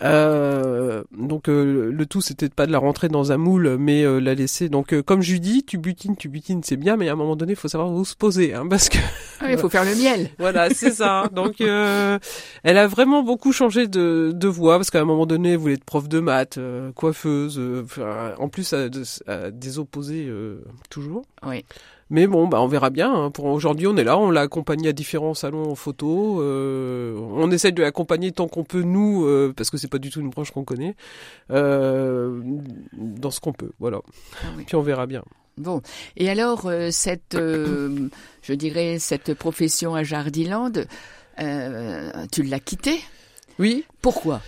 Euh, 0.02 1.04
donc 1.16 1.48
euh, 1.48 1.90
le 1.90 2.06
tout 2.06 2.20
c'était 2.20 2.48
pas 2.48 2.66
de 2.66 2.72
la 2.72 2.78
rentrer 2.78 3.08
dans 3.08 3.32
un 3.32 3.36
moule 3.38 3.76
mais 3.78 4.04
euh, 4.04 4.18
la 4.18 4.34
laisser. 4.34 4.68
Donc 4.68 4.92
euh, 4.92 5.02
comme 5.02 5.22
je 5.22 5.36
dis 5.36 5.64
tu 5.64 5.78
butines 5.78 6.16
tu 6.16 6.28
butines 6.28 6.62
c'est 6.62 6.76
bien 6.76 6.96
mais 6.96 7.08
à 7.08 7.12
un 7.12 7.16
moment 7.16 7.36
donné 7.36 7.52
il 7.52 7.56
faut 7.56 7.68
savoir 7.68 7.90
où 7.90 8.04
se 8.04 8.14
poser 8.14 8.54
hein, 8.54 8.66
parce 8.68 8.88
que 8.88 8.98
ah, 9.40 9.50
il 9.50 9.58
faut 9.58 9.68
faire 9.68 9.84
le 9.84 9.94
miel. 9.94 10.30
Voilà 10.38 10.70
c'est 10.70 10.90
ça. 10.92 11.28
Donc 11.32 11.60
euh, 11.60 12.18
elle 12.62 12.78
a 12.78 12.86
vraiment 12.86 13.22
beaucoup 13.22 13.52
changé 13.52 13.86
de, 13.86 14.32
de 14.34 14.48
voix 14.48 14.76
parce 14.76 14.90
qu'à 14.90 15.00
un 15.00 15.04
moment 15.04 15.26
donné 15.26 15.52
elle 15.52 15.58
voulait 15.58 15.74
être 15.74 15.84
prof 15.84 16.08
de 16.08 16.20
maths 16.20 16.58
coiffeuse 16.94 17.60
en 18.38 18.48
plus 18.48 18.72
à, 18.74 18.88
à 19.26 19.50
des 19.50 19.78
opposés 19.78 20.30
toujours. 20.90 21.24
Oui 21.46 21.64
mais 22.10 22.26
bon, 22.26 22.46
bah, 22.46 22.60
on 22.62 22.68
verra 22.68 22.90
bien. 22.90 23.12
Hein. 23.12 23.30
Pour 23.30 23.46
aujourd'hui, 23.46 23.86
on 23.86 23.96
est 23.96 24.04
là, 24.04 24.16
on 24.16 24.30
l'a 24.30 24.42
accompagné 24.42 24.88
à 24.88 24.92
différents 24.92 25.34
salons 25.34 25.70
en 25.70 25.74
photo. 25.74 26.40
Euh, 26.40 27.16
on 27.18 27.50
essaie 27.50 27.72
de 27.72 27.82
l'accompagner 27.82 28.32
tant 28.32 28.48
qu'on 28.48 28.64
peut 28.64 28.82
nous, 28.82 29.24
euh, 29.24 29.52
parce 29.56 29.70
que 29.70 29.76
c'est 29.76 29.88
pas 29.88 29.98
du 29.98 30.10
tout 30.10 30.20
une 30.20 30.30
branche 30.30 30.50
qu'on 30.50 30.64
connaît, 30.64 30.94
euh, 31.50 32.40
dans 32.92 33.30
ce 33.30 33.40
qu'on 33.40 33.52
peut. 33.52 33.72
Voilà. 33.80 34.00
Ah 34.42 34.46
oui. 34.56 34.64
Puis 34.66 34.76
on 34.76 34.82
verra 34.82 35.06
bien. 35.06 35.22
Bon. 35.58 35.80
Et 36.16 36.28
alors, 36.28 36.70
cette, 36.90 37.36
je 37.36 38.52
dirais, 38.52 38.98
cette 38.98 39.34
profession 39.34 39.94
à 39.94 40.02
Jardiland, 40.02 40.72
tu 41.38 42.42
l'as 42.42 42.60
quittée? 42.60 43.00
Oui. 43.58 43.84
Pourquoi? 44.02 44.42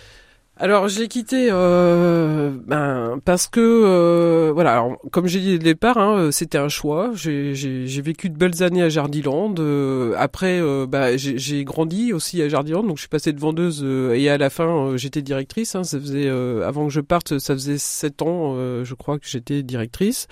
Alors 0.61 0.89
j'ai 0.89 1.07
quitté 1.07 1.47
euh, 1.51 2.51
ben, 2.67 3.21
parce 3.23 3.47
que 3.47 3.61
euh, 3.61 4.51
voilà 4.53 4.89
comme 5.09 5.25
j'ai 5.25 5.39
dit 5.39 5.55
au 5.55 5.57
départ 5.57 5.97
hein, 5.97 6.33
c'était 6.33 6.57
un 6.57 6.67
choix. 6.67 7.11
J'ai 7.13 8.01
vécu 8.01 8.29
de 8.29 8.37
belles 8.37 8.61
années 8.61 8.83
à 8.83 8.89
Jardiland 8.89 9.55
euh, 9.59 10.15
après 10.17 10.59
bah, 10.85 11.15
j'ai 11.15 11.63
grandi 11.63 12.11
aussi 12.11 12.41
à 12.41 12.49
Jardiland 12.49 12.83
donc 12.83 12.97
je 12.97 13.03
suis 13.03 13.09
passée 13.09 13.31
de 13.31 13.39
vendeuse 13.39 13.85
euh, 13.85 14.15
et 14.15 14.29
à 14.29 14.37
la 14.37 14.49
fin 14.49 14.67
euh, 14.67 14.97
j'étais 14.97 15.21
directrice 15.21 15.75
hein, 15.75 15.85
ça 15.85 15.97
faisait 15.97 16.27
euh, 16.27 16.67
avant 16.67 16.87
que 16.87 16.91
je 16.91 16.99
parte 16.99 17.39
ça 17.39 17.53
faisait 17.53 17.77
sept 17.77 18.21
ans 18.21 18.55
je 18.83 18.93
crois 18.95 19.17
que 19.17 19.29
j'étais 19.29 19.63
directrice. 19.63 20.27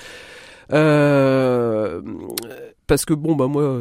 Parce 0.69 0.81
que 3.05 3.13
bon 3.13 3.37
bah 3.37 3.47
moi 3.47 3.79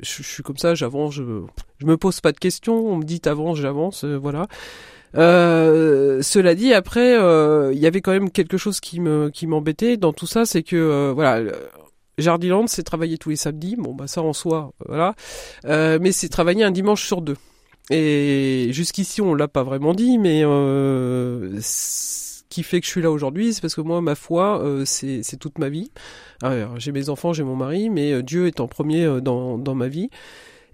je, 0.00 0.28
suis 0.28 0.42
comme 0.42 0.56
ça 0.56 0.74
j'avance 0.74 1.14
je, 1.14 1.22
je 1.78 1.86
me 1.86 1.96
pose 1.96 2.20
pas 2.20 2.32
de 2.32 2.38
questions 2.38 2.74
on 2.74 2.96
me 2.96 3.04
dit 3.04 3.20
t'avances 3.20 3.58
j'avance 3.58 4.04
voilà 4.04 4.48
euh, 5.16 6.22
cela 6.22 6.54
dit, 6.54 6.72
après, 6.72 7.12
il 7.12 7.20
euh, 7.20 7.72
y 7.74 7.86
avait 7.86 8.00
quand 8.00 8.12
même 8.12 8.30
quelque 8.30 8.56
chose 8.56 8.80
qui 8.80 9.00
me 9.00 9.30
qui 9.30 9.46
m'embêtait 9.46 9.96
dans 9.96 10.12
tout 10.12 10.26
ça, 10.26 10.44
c'est 10.44 10.62
que 10.62 10.76
euh, 10.76 11.12
voilà. 11.14 11.40
Jardiland, 12.16 12.68
c'est 12.68 12.84
travailler 12.84 13.18
tous 13.18 13.30
les 13.30 13.36
samedis. 13.36 13.74
Bon, 13.76 13.92
bah 13.92 14.06
ça 14.06 14.22
en 14.22 14.32
soi, 14.32 14.72
voilà. 14.86 15.16
Euh, 15.64 15.98
mais 16.00 16.12
c'est 16.12 16.28
travailler 16.28 16.62
un 16.62 16.70
dimanche 16.70 17.04
sur 17.04 17.22
deux. 17.22 17.36
Et 17.90 18.68
jusqu'ici, 18.70 19.20
on 19.20 19.34
l'a 19.34 19.48
pas 19.48 19.64
vraiment 19.64 19.94
dit, 19.94 20.18
mais 20.18 20.44
qui 22.50 22.62
fait 22.62 22.78
que 22.78 22.86
je 22.86 22.90
suis 22.92 23.02
là 23.02 23.10
aujourd'hui, 23.10 23.52
c'est 23.52 23.60
parce 23.60 23.74
que 23.74 23.80
moi, 23.80 24.00
ma 24.00 24.14
foi, 24.14 24.64
c'est 24.84 25.38
toute 25.40 25.58
ma 25.58 25.68
vie. 25.68 25.90
J'ai 26.76 26.92
mes 26.92 27.08
enfants, 27.08 27.32
j'ai 27.32 27.42
mon 27.42 27.56
mari, 27.56 27.90
mais 27.90 28.22
Dieu 28.22 28.46
est 28.46 28.60
en 28.60 28.68
premier 28.68 29.20
dans 29.20 29.58
dans 29.58 29.74
ma 29.74 29.88
vie. 29.88 30.08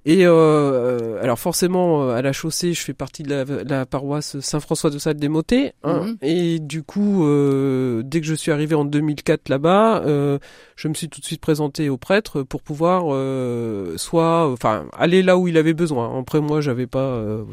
Et 0.07 0.27
euh, 0.27 1.23
alors 1.23 1.39
forcément 1.39 2.09
à 2.11 2.23
la 2.23 2.33
chaussée, 2.33 2.73
je 2.73 2.81
fais 2.83 2.95
partie 2.95 3.23
de 3.23 3.31
la, 3.35 3.45
la 3.65 3.87
paroisse 3.87 4.41
Saint-François 4.41 4.91
de 4.91 4.99
Sales 4.99 5.17
des 5.19 5.29
Motets. 5.29 5.75
Hein, 5.83 6.01
Mhm. 6.01 6.17
Et 6.23 6.59
du 6.59 6.83
coup, 6.83 7.27
euh, 7.27 8.03
dès 8.05 8.21
que 8.21 8.27
je 8.27 8.35
suis 8.35 8.51
arrivé 8.53 8.75
en 8.75 8.85
2004 8.85 9.49
là-bas, 9.49 10.03
euh, 10.07 10.39
je 10.77 10.89
me 10.89 10.95
suis 10.95 11.09
tout 11.09 11.21
de 11.21 11.27
suite 11.27 11.41
présenté 11.41 11.89
au 11.91 11.97
prêtre 11.99 12.43
pour 12.43 12.63
pouvoir 12.63 13.05
euh, 13.09 13.97
soit, 13.99 14.51
enfin, 14.51 14.87
aller 14.97 15.23
là 15.23 15.37
où 15.37 15.49
il 15.49 15.59
avait 15.59 15.75
besoin. 15.75 16.19
Après 16.19 16.41
moi, 16.41 16.61
j'avais 16.61 16.87
pas, 16.87 16.99
euh, 17.01 17.45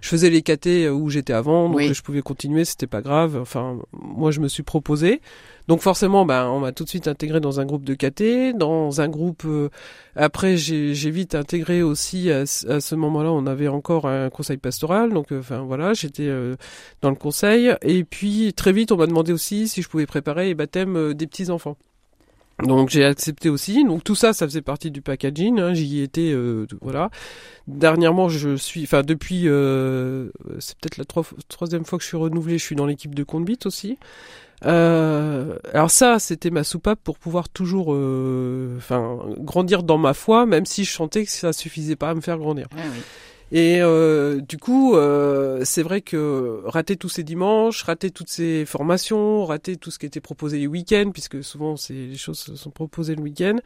je 0.00 0.08
faisais 0.08 0.30
les 0.30 0.42
catés 0.42 0.88
où 0.88 1.08
j'étais 1.10 1.32
avant, 1.32 1.68
donc 1.68 1.78
Oui. 1.78 1.92
je 1.92 2.02
pouvais 2.02 2.22
continuer, 2.22 2.64
c'était 2.64 2.86
pas 2.86 3.00
grave. 3.02 3.36
Enfin, 3.40 3.78
moi, 3.92 4.30
je 4.30 4.40
me 4.40 4.48
suis 4.48 4.62
proposé. 4.62 5.20
Donc 5.68 5.80
forcément, 5.80 6.24
ben, 6.24 6.46
on 6.48 6.60
m'a 6.60 6.72
tout 6.72 6.84
de 6.84 6.88
suite 6.88 7.08
intégré 7.08 7.40
dans 7.40 7.60
un 7.60 7.64
groupe 7.64 7.84
de 7.84 7.94
KT, 7.94 8.56
dans 8.56 9.00
un 9.00 9.08
groupe. 9.08 9.42
Euh, 9.44 9.68
après, 10.16 10.56
j'ai 10.56 11.10
vite 11.10 11.34
intégré 11.34 11.82
aussi 11.82 12.30
à, 12.30 12.46
ce 12.46 12.94
moment-là, 12.94 13.30
on 13.32 13.46
avait 13.46 13.68
encore 13.68 14.06
un 14.06 14.30
conseil 14.30 14.56
pastoral. 14.56 15.12
Donc, 15.12 15.32
euh, 15.32 15.40
enfin 15.40 15.60
voilà, 15.60 15.94
j'étais 15.94 16.26
euh, 16.26 16.56
dans 17.02 17.10
le 17.10 17.16
conseil. 17.16 17.74
Et 17.82 18.04
puis 18.04 18.52
très 18.54 18.72
vite, 18.72 18.92
on 18.92 18.96
m'a 18.96 19.06
demandé 19.06 19.32
aussi 19.32 19.68
si 19.68 19.82
je 19.82 19.88
pouvais 19.88 20.06
préparer 20.06 20.46
les 20.46 20.54
baptêmes 20.54 21.14
des 21.14 21.26
petits 21.26 21.50
enfants. 21.50 21.76
Donc 22.64 22.90
j'ai 22.90 23.04
accepté 23.04 23.48
aussi. 23.48 23.84
Donc 23.84 24.04
tout 24.04 24.14
ça, 24.14 24.32
ça 24.32 24.46
faisait 24.46 24.60
partie 24.60 24.90
du 24.90 25.00
packaging. 25.00 25.60
Hein. 25.60 25.72
J'y 25.72 26.02
étais, 26.02 26.34
voilà. 26.82 27.10
Dernièrement, 27.68 28.28
je 28.28 28.56
suis, 28.56 28.82
enfin 28.82 29.02
depuis, 29.02 29.44
c'est 30.58 30.76
peut-être 30.78 30.98
la 30.98 31.04
troisième 31.48 31.84
fois 31.84 31.98
que 31.98 32.02
je 32.02 32.08
suis 32.08 32.18
renouvelé. 32.18 32.58
Je 32.58 32.64
suis 32.64 32.76
dans 32.76 32.86
l'équipe 32.86 33.14
de 33.14 33.22
Conbit 33.22 33.60
aussi. 33.64 33.96
Euh, 34.66 35.49
alors 35.72 35.90
ça, 35.90 36.18
c'était 36.18 36.50
ma 36.50 36.64
soupape 36.64 37.00
pour 37.02 37.18
pouvoir 37.18 37.48
toujours, 37.48 37.94
euh, 37.94 38.76
enfin, 38.78 39.18
grandir 39.38 39.82
dans 39.82 39.98
ma 39.98 40.14
foi, 40.14 40.46
même 40.46 40.66
si 40.66 40.84
je 40.84 40.92
sentais 40.92 41.24
que 41.24 41.30
ça 41.30 41.52
suffisait 41.52 41.96
pas 41.96 42.10
à 42.10 42.14
me 42.14 42.20
faire 42.20 42.38
grandir. 42.38 42.66
Ah 42.72 42.82
Et 43.52 43.82
euh, 43.82 44.40
du 44.40 44.58
coup, 44.58 44.94
euh, 44.94 45.62
c'est 45.64 45.82
vrai 45.82 46.02
que 46.02 46.60
rater 46.64 46.96
tous 46.96 47.08
ces 47.08 47.24
dimanches, 47.24 47.82
rater 47.82 48.10
toutes 48.10 48.28
ces 48.28 48.64
formations, 48.64 49.44
rater 49.44 49.76
tout 49.76 49.90
ce 49.90 49.98
qui 49.98 50.06
était 50.06 50.20
proposé 50.20 50.58
les 50.58 50.68
week-ends, 50.68 51.10
puisque 51.12 51.42
souvent 51.42 51.76
c'est 51.76 51.94
les 51.94 52.16
choses 52.16 52.38
sont 52.38 52.70
proposées 52.70 53.16
le 53.16 53.22
week-end, 53.22 53.56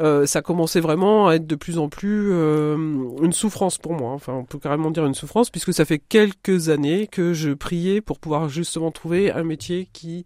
euh, 0.00 0.26
ça 0.26 0.40
commençait 0.40 0.80
vraiment 0.80 1.28
à 1.28 1.34
être 1.34 1.46
de 1.46 1.56
plus 1.56 1.78
en 1.78 1.88
plus 1.88 2.30
euh, 2.32 2.76
une 3.22 3.32
souffrance 3.32 3.78
pour 3.78 3.92
moi. 3.92 4.12
Enfin, 4.12 4.32
on 4.32 4.44
peut 4.44 4.58
carrément 4.58 4.90
dire 4.90 5.04
une 5.04 5.14
souffrance 5.14 5.50
puisque 5.50 5.74
ça 5.74 5.84
fait 5.84 5.98
quelques 5.98 6.68
années 6.70 7.06
que 7.06 7.34
je 7.34 7.50
priais 7.50 8.00
pour 8.00 8.18
pouvoir 8.18 8.48
justement 8.48 8.90
trouver 8.92 9.30
un 9.30 9.42
métier 9.42 9.88
qui 9.92 10.24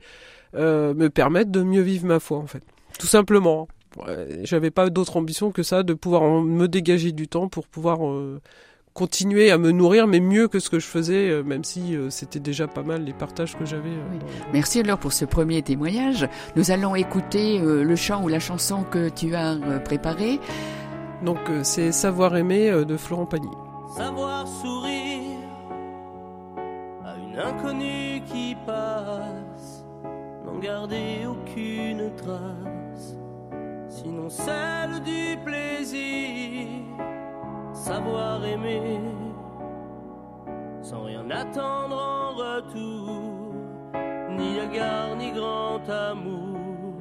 euh, 0.55 0.95
me 0.95 1.09
permette 1.09 1.51
de 1.51 1.63
mieux 1.63 1.81
vivre 1.83 2.07
ma 2.07 2.21
foi, 2.21 2.39
en 2.39 2.47
fait. 2.47 2.63
Tout 2.99 3.07
simplement. 3.07 3.67
J'avais 4.43 4.71
pas 4.71 4.89
d'autre 4.89 5.19
ambition 5.19 5.53
que 5.53 5.63
ça, 5.63 5.83
de 5.83 5.93
pouvoir 5.93 6.23
me 6.41 6.67
dégager 6.67 7.13
du 7.13 7.29
temps 7.29 7.49
pour 7.49 7.67
pouvoir 7.67 7.99
continuer 8.95 9.51
à 9.51 9.59
me 9.59 9.71
nourrir, 9.71 10.07
mais 10.07 10.21
mieux 10.21 10.49
que 10.49 10.59
ce 10.59 10.69
que 10.71 10.79
je 10.79 10.87
faisais, 10.87 11.31
euh, 11.31 11.43
même 11.43 11.65
si 11.65 11.97
euh, 11.97 12.11
c'était 12.11 12.41
déjà 12.41 12.67
pas 12.67 12.83
mal 12.83 13.05
les 13.05 13.13
partages 13.13 13.57
que 13.57 13.65
j'avais. 13.65 13.91
Euh, 13.91 14.19
Merci 14.53 14.81
alors 14.81 14.99
pour 14.99 15.13
ce 15.13 15.25
premier 15.25 15.63
témoignage. 15.63 16.29
Nous 16.57 16.71
allons 16.71 16.95
écouter 16.95 17.59
le 17.59 17.97
chant 17.97 18.23
ou 18.23 18.29
la 18.29 18.41
chanson 18.41 18.85
que 18.85 19.09
tu 19.09 19.35
as 19.35 19.57
préparé. 19.85 20.39
Donc 21.25 21.39
c'est 21.63 21.93
Savoir 21.93 22.37
aimer 22.37 22.71
de 22.85 22.97
Florent 22.97 23.27
Pagny. 23.27 23.49
Savoir 23.97 24.47
sourire 24.47 25.39
à 27.05 27.15
une 27.17 27.39
inconnue 27.39 28.23
qui 28.27 28.57
passe, 28.67 29.85
n'en 30.45 30.59
garder 30.59 31.27
aucune 31.27 32.11
trace, 32.17 33.17
sinon 33.89 34.29
celle 34.29 35.03
du 35.03 35.39
plaisir 35.45 36.69
savoir 37.83 38.45
aimer 38.45 39.01
sans 40.83 41.03
rien 41.05 41.29
attendre 41.31 41.97
en 41.97 42.31
retour, 42.45 43.55
ni 44.37 44.59
égard 44.59 45.17
ni 45.17 45.33
grand 45.33 45.83
amour, 45.89 46.95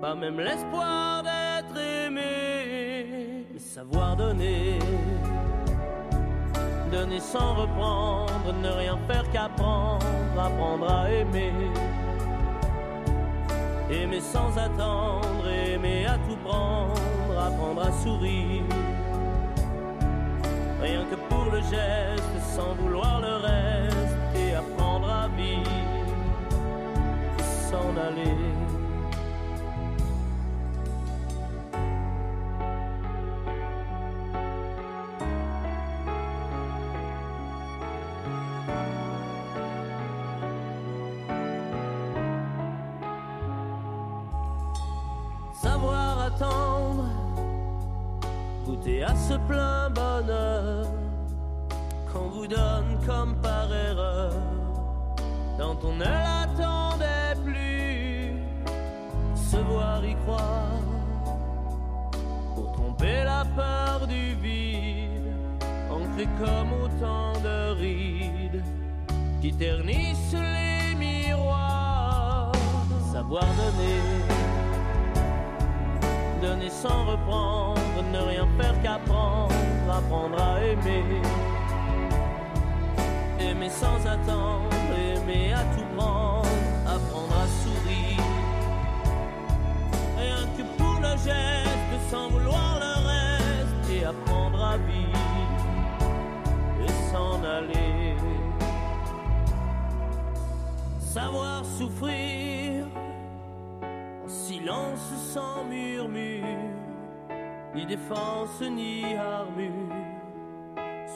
pas 0.00 0.14
même 0.14 0.40
l'espoir 0.40 1.22
d'être 1.22 1.76
aimé, 1.78 3.46
savoir 3.58 4.16
donner, 4.16 4.78
donner 6.90 7.20
sans 7.20 7.54
reprendre, 7.54 8.54
ne 8.62 8.70
rien 8.70 8.98
faire 9.06 9.30
qu'apprendre, 9.32 10.06
apprendre 10.38 10.90
à 10.90 11.10
aimer. 11.10 11.52
Aimer 13.90 14.20
sans 14.20 14.56
attendre, 14.56 15.46
aimer 15.48 16.06
à 16.06 16.16
tout 16.26 16.36
prendre, 16.44 17.38
apprendre 17.38 17.82
à 17.82 17.92
sourire 17.92 18.62
sans 22.60 22.74
vouloir 22.74 23.20
le 23.20 23.34
reste, 23.36 24.16
et 24.36 24.54
apprendre 24.54 25.08
à 25.08 25.28
vivre, 25.28 25.70
s'en 27.70 27.96
aller. 28.08 28.49
On 55.84 55.92
ne 55.94 56.04
l'attendait 56.04 57.36
plus. 57.44 58.34
Se 59.34 59.56
voir 59.56 60.04
y 60.04 60.14
croire 60.24 60.82
pour 62.54 62.72
tromper 62.72 63.24
la 63.24 63.44
peur 63.56 64.06
du 64.06 64.34
vide, 64.34 65.32
ancré 65.90 66.26
comme 66.38 66.72
autant 66.84 67.32
de 67.40 67.72
rides 67.78 68.62
qui 69.40 69.52
ternissent 69.52 70.34
les 70.34 70.94
miroirs. 70.94 72.52
Savoir 73.12 73.44
donner, 73.44 74.00
donner 76.42 76.70
sans 76.70 77.04
reprendre, 77.06 77.80
ne 78.12 78.18
rien 78.18 78.48
faire 78.58 78.82
qu'apprendre, 78.82 79.54
apprendre 79.90 80.40
à 80.40 80.62
aimer 80.62 81.22
aimer 83.40 83.70
sans 83.70 84.06
attendre, 84.06 84.68
aimer 84.98 85.52
à 85.52 85.64
tout 85.74 85.86
prendre, 85.96 86.48
apprendre 86.86 87.36
à 87.36 87.46
sourire. 87.46 88.24
Rien 90.18 90.46
que 90.56 90.62
pour 90.76 91.00
le 91.00 91.16
geste, 91.16 92.10
sans 92.10 92.28
vouloir 92.28 92.78
le 92.78 92.94
reste, 93.08 93.90
et 93.92 94.04
apprendre 94.04 94.62
à 94.64 94.76
vivre 94.76 95.18
et 96.84 97.12
s'en 97.12 97.42
aller. 97.42 98.16
Savoir 101.00 101.64
souffrir 101.64 102.86
en 104.24 104.28
silence 104.28 105.12
sans 105.34 105.64
murmure, 105.64 106.44
ni 107.74 107.86
défense 107.86 108.60
ni 108.60 109.16
armure 109.16 109.99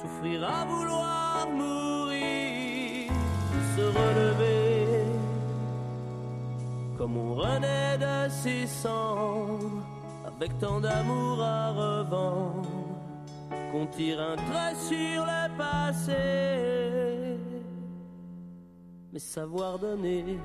souffrir 0.04 0.44
à 0.44 0.64
vouloir 0.64 1.48
mourir, 1.50 3.10
se 3.74 3.82
relever, 3.82 5.04
comme 6.98 7.16
on 7.16 7.34
renaît 7.34 7.96
de 7.98 8.30
ses 8.30 8.66
cendres, 8.66 9.82
avec 10.26 10.58
tant 10.58 10.80
d'amour 10.80 11.42
à 11.42 11.70
revendre, 11.70 12.68
qu'on 13.72 13.86
tire 13.86 14.20
un 14.20 14.36
trait 14.36 14.74
sur 14.74 15.24
le 15.24 15.56
passé, 15.56 17.38
mais 19.12 19.18
savoir 19.18 19.78
donner. 19.78 20.38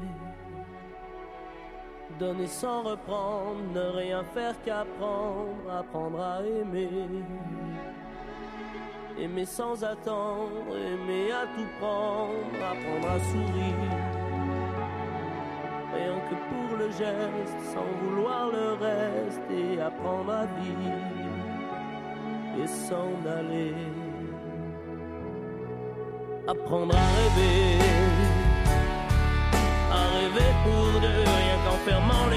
Donner 2.19 2.47
sans 2.47 2.81
reprendre, 2.83 3.61
ne 3.73 3.97
rien 3.97 4.23
faire 4.33 4.55
qu'apprendre, 4.65 5.71
apprendre 5.71 6.19
à 6.19 6.41
aimer 6.41 6.89
aimer 9.21 9.45
sans 9.45 9.83
attendre, 9.83 10.75
aimer 10.75 11.31
à 11.31 11.45
tout 11.55 11.67
prendre, 11.79 12.55
apprendre 12.55 13.09
à 13.15 13.19
sourire. 13.31 14.09
Rien 15.93 16.19
que 16.29 16.35
pour 16.49 16.77
le 16.77 16.89
geste, 16.91 17.59
sans 17.73 17.89
vouloir 18.01 18.49
le 18.51 18.73
reste, 18.73 19.41
et 19.51 19.81
apprendre 19.81 20.31
à 20.31 20.45
vivre 20.45 21.19
et 22.61 22.67
s'en 22.67 23.11
aller. 23.37 23.73
Apprendre 26.47 26.95
à 26.95 27.07
rêver, 27.17 27.79
à 29.91 30.01
rêver 30.15 30.51
pour 30.63 31.01
deux, 31.01 31.23
rien 31.25 31.57
qu'en 31.65 31.77
fermant 31.89 32.28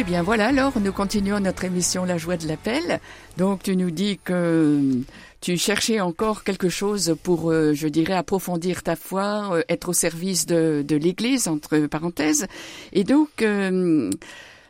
Eh 0.00 0.02
bien 0.02 0.22
voilà, 0.22 0.46
alors 0.46 0.80
nous 0.80 0.92
continuons 0.92 1.40
notre 1.40 1.64
émission 1.64 2.06
La 2.06 2.16
joie 2.16 2.38
de 2.38 2.48
l'appel. 2.48 3.00
Donc 3.36 3.62
tu 3.62 3.76
nous 3.76 3.90
dis 3.90 4.18
que 4.24 4.32
euh, 4.32 5.00
tu 5.42 5.58
cherchais 5.58 6.00
encore 6.00 6.42
quelque 6.42 6.70
chose 6.70 7.14
pour, 7.22 7.50
euh, 7.50 7.74
je 7.74 7.86
dirais, 7.86 8.14
approfondir 8.14 8.82
ta 8.82 8.96
foi, 8.96 9.50
euh, 9.52 9.62
être 9.68 9.90
au 9.90 9.92
service 9.92 10.46
de, 10.46 10.82
l'Église, 10.88 11.48
entre 11.48 11.80
parenthèses. 11.80 12.46
Et 12.94 13.04
donc, 13.04 13.44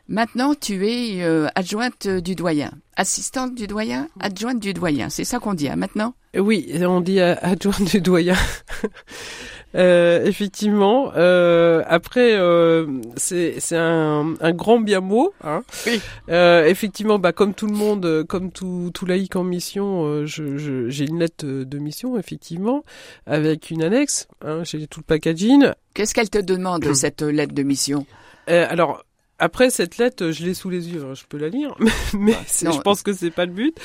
maintenant 0.09 0.55
tu 0.61 0.89
es 0.89 1.23
adjointe 1.55 2.09
du 2.09 2.35
doyen, 2.35 2.73
assistante 2.97 3.55
du 3.55 3.69
doyen, 3.69 4.09
adjointe 4.19 4.59
du 4.59 4.75
doyen. 4.75 5.11
C'est 5.11 5.23
ça 5.23 5.39
qu'on 5.39 5.55
dit 5.55 5.69
hein, 5.69 5.77
maintenant? 5.77 6.15
Oui, 6.37 6.73
on 6.85 7.01
dit 7.01 7.21
adjointe 7.21 7.85
du 7.85 8.01
doyen. 8.01 8.35
Euh, 9.75 10.25
effectivement. 10.25 11.13
Euh, 11.17 11.83
après, 11.87 12.35
euh, 12.35 12.87
c'est 13.17 13.61
c'est 13.61 13.77
un, 13.77 14.35
un 14.41 14.53
grand 14.53 14.81
bien 14.81 15.01
mot. 15.01 15.33
Hein. 15.45 15.63
Oui. 15.87 16.01
Euh, 16.29 16.67
effectivement, 16.67 17.19
bah 17.19 17.33
comme 17.33 17.55
tout 17.55 17.67
le 17.67 17.75
monde, 17.75 18.25
comme 18.29 18.51
tout 18.51 18.91
tout 18.93 19.07
laïc 19.07 19.37
en 19.37 19.45
mission, 19.45 20.05
euh, 20.05 20.27
je 20.27 20.89
j'ai 20.89 21.05
une 21.07 21.21
lettre 21.21 21.45
de 21.47 21.79
mission 21.79 22.19
effectivement 22.19 22.85
avec 23.27 23.71
une 23.71 23.83
annexe. 23.83 24.29
Hein, 24.45 24.63
j'ai 24.65 24.87
tout 24.87 25.01
le 25.01 25.05
packaging. 25.05 25.69
Qu'est-ce 25.95 26.15
qu'elle 26.15 26.31
te 26.31 26.39
demande 26.39 26.85
cette 26.95 27.23
lettre 27.23 27.55
de 27.55 27.63
mission? 27.63 28.07
Alors 28.47 29.05
après 29.41 29.71
cette 29.71 29.99
lettre, 29.99 30.31
je 30.31 30.45
l'ai 30.45 30.55
sous 30.55 30.71
les 30.71 30.91
yeux, 30.91 31.03
hein, 31.05 31.15
je 31.15 31.25
peux 31.29 31.39
la 31.39 31.49
lire, 31.49 31.75
mais 32.15 32.37
je 32.47 32.81
pense 32.81 33.03
que 33.03 33.13
c'est 33.13 33.31
pas 33.31 33.47
le 33.47 33.53
but. 33.53 33.77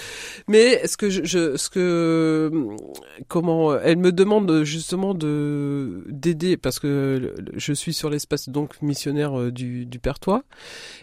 Mais 0.48 0.86
ce 0.86 0.98
que 0.98 1.10
je, 1.10 1.24
je, 1.24 1.58
ce 1.58 1.70
que 1.70 2.52
comment 3.28 3.78
elle 3.80 3.98
me 3.98 4.12
demande 4.12 4.64
justement 4.64 5.14
de 5.14 6.04
d'aider 6.08 6.58
parce 6.58 6.80
que 6.80 7.34
je 7.56 7.74
suis 7.74 7.94
sur 7.94 8.10
l'espace 8.10 8.50
donc 8.50 8.82
missionnaire 8.82 9.40
euh, 9.40 9.52
du 9.52 9.86
du 9.86 10.00
Pertois 10.00 10.44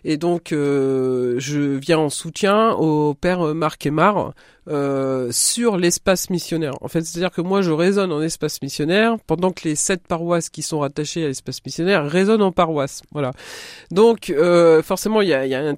et 0.04 0.18
donc 0.18 0.52
euh, 0.52 1.37
je 1.38 1.61
viens 1.61 1.99
en 1.99 2.11
soutien 2.11 2.73
au 2.73 3.14
père 3.14 3.54
Marc 3.54 3.87
Aymar 3.87 4.35
euh, 4.69 5.28
sur 5.33 5.76
l'espace 5.76 6.31
missionnaire. 6.31 6.75
En 6.81 6.88
fait, 6.88 7.02
c'est-à-dire 7.02 7.33
que 7.33 7.40
moi, 7.40 7.62
je 7.62 7.73
résonne 7.73 8.12
en 8.12 8.23
espace 8.23 8.62
missionnaire 8.62 9.16
pendant 9.26 9.50
que 9.50 9.62
les 9.64 9.75
sept 9.75 10.07
paroisses 10.07 10.50
qui 10.50 10.62
sont 10.62 10.81
rattachées 10.81 11.25
à 11.25 11.28
l'espace 11.28 11.61
missionnaire 11.64 12.09
résonnent 12.09 12.42
en 12.42 12.52
paroisse. 12.52 13.02
Voilà. 13.12 13.33
Donc, 13.90 14.31
euh, 14.31 14.83
forcément, 14.83 15.21
il 15.21 15.28
y 15.28 15.35
a, 15.35 15.47
y 15.47 15.54
a 15.54 15.75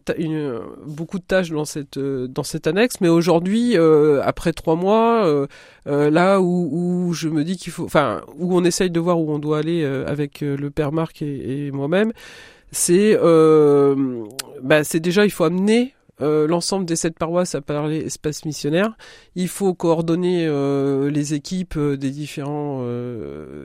beaucoup 0.87 1.19
de 1.19 1.25
tâches 1.25 1.51
dans 1.51 1.65
cette 1.65 1.97
euh, 1.97 2.27
dans 2.29 2.43
cette 2.43 2.67
annexe, 2.67 3.01
mais 3.01 3.09
aujourd'hui, 3.09 3.77
euh, 3.77 4.21
après 4.23 4.53
trois 4.53 4.77
mois, 4.77 5.27
euh, 5.27 6.11
là 6.11 6.41
où, 6.41 7.09
où 7.09 7.13
je 7.13 7.29
me 7.29 7.45
dis 7.45 7.57
qu'il 7.57 7.73
faut, 7.73 7.85
enfin, 7.85 8.23
où 8.39 8.57
on 8.57 8.65
essaye 8.65 8.91
de 8.91 9.01
voir 9.01 9.19
où 9.19 9.33
on 9.33 9.39
doit 9.39 9.59
aller 9.59 9.85
avec 9.85 10.41
le 10.41 10.71
père 10.71 10.93
Marc 10.93 11.23
et, 11.23 11.67
et 11.67 11.71
moi-même, 11.71 12.13
c'est 12.71 13.17
bah, 14.63 14.85
c'est 14.85 15.01
déjà 15.01 15.25
il 15.25 15.31
faut 15.31 15.45
amener 15.45 15.95
euh, 16.21 16.47
l'ensemble 16.47 16.87
des 16.87 16.97
sept 16.97 17.19
paroisses 17.19 17.55
à 17.55 17.61
parler 17.61 17.99
espace 17.99 18.45
missionnaire. 18.45 18.97
Il 19.35 19.49
faut 19.49 19.75
coordonner 19.75 20.47
euh, 20.47 21.11
les 21.11 21.35
équipes 21.35 21.77
euh, 21.77 21.97
des 21.97 22.11
différents, 22.11 22.85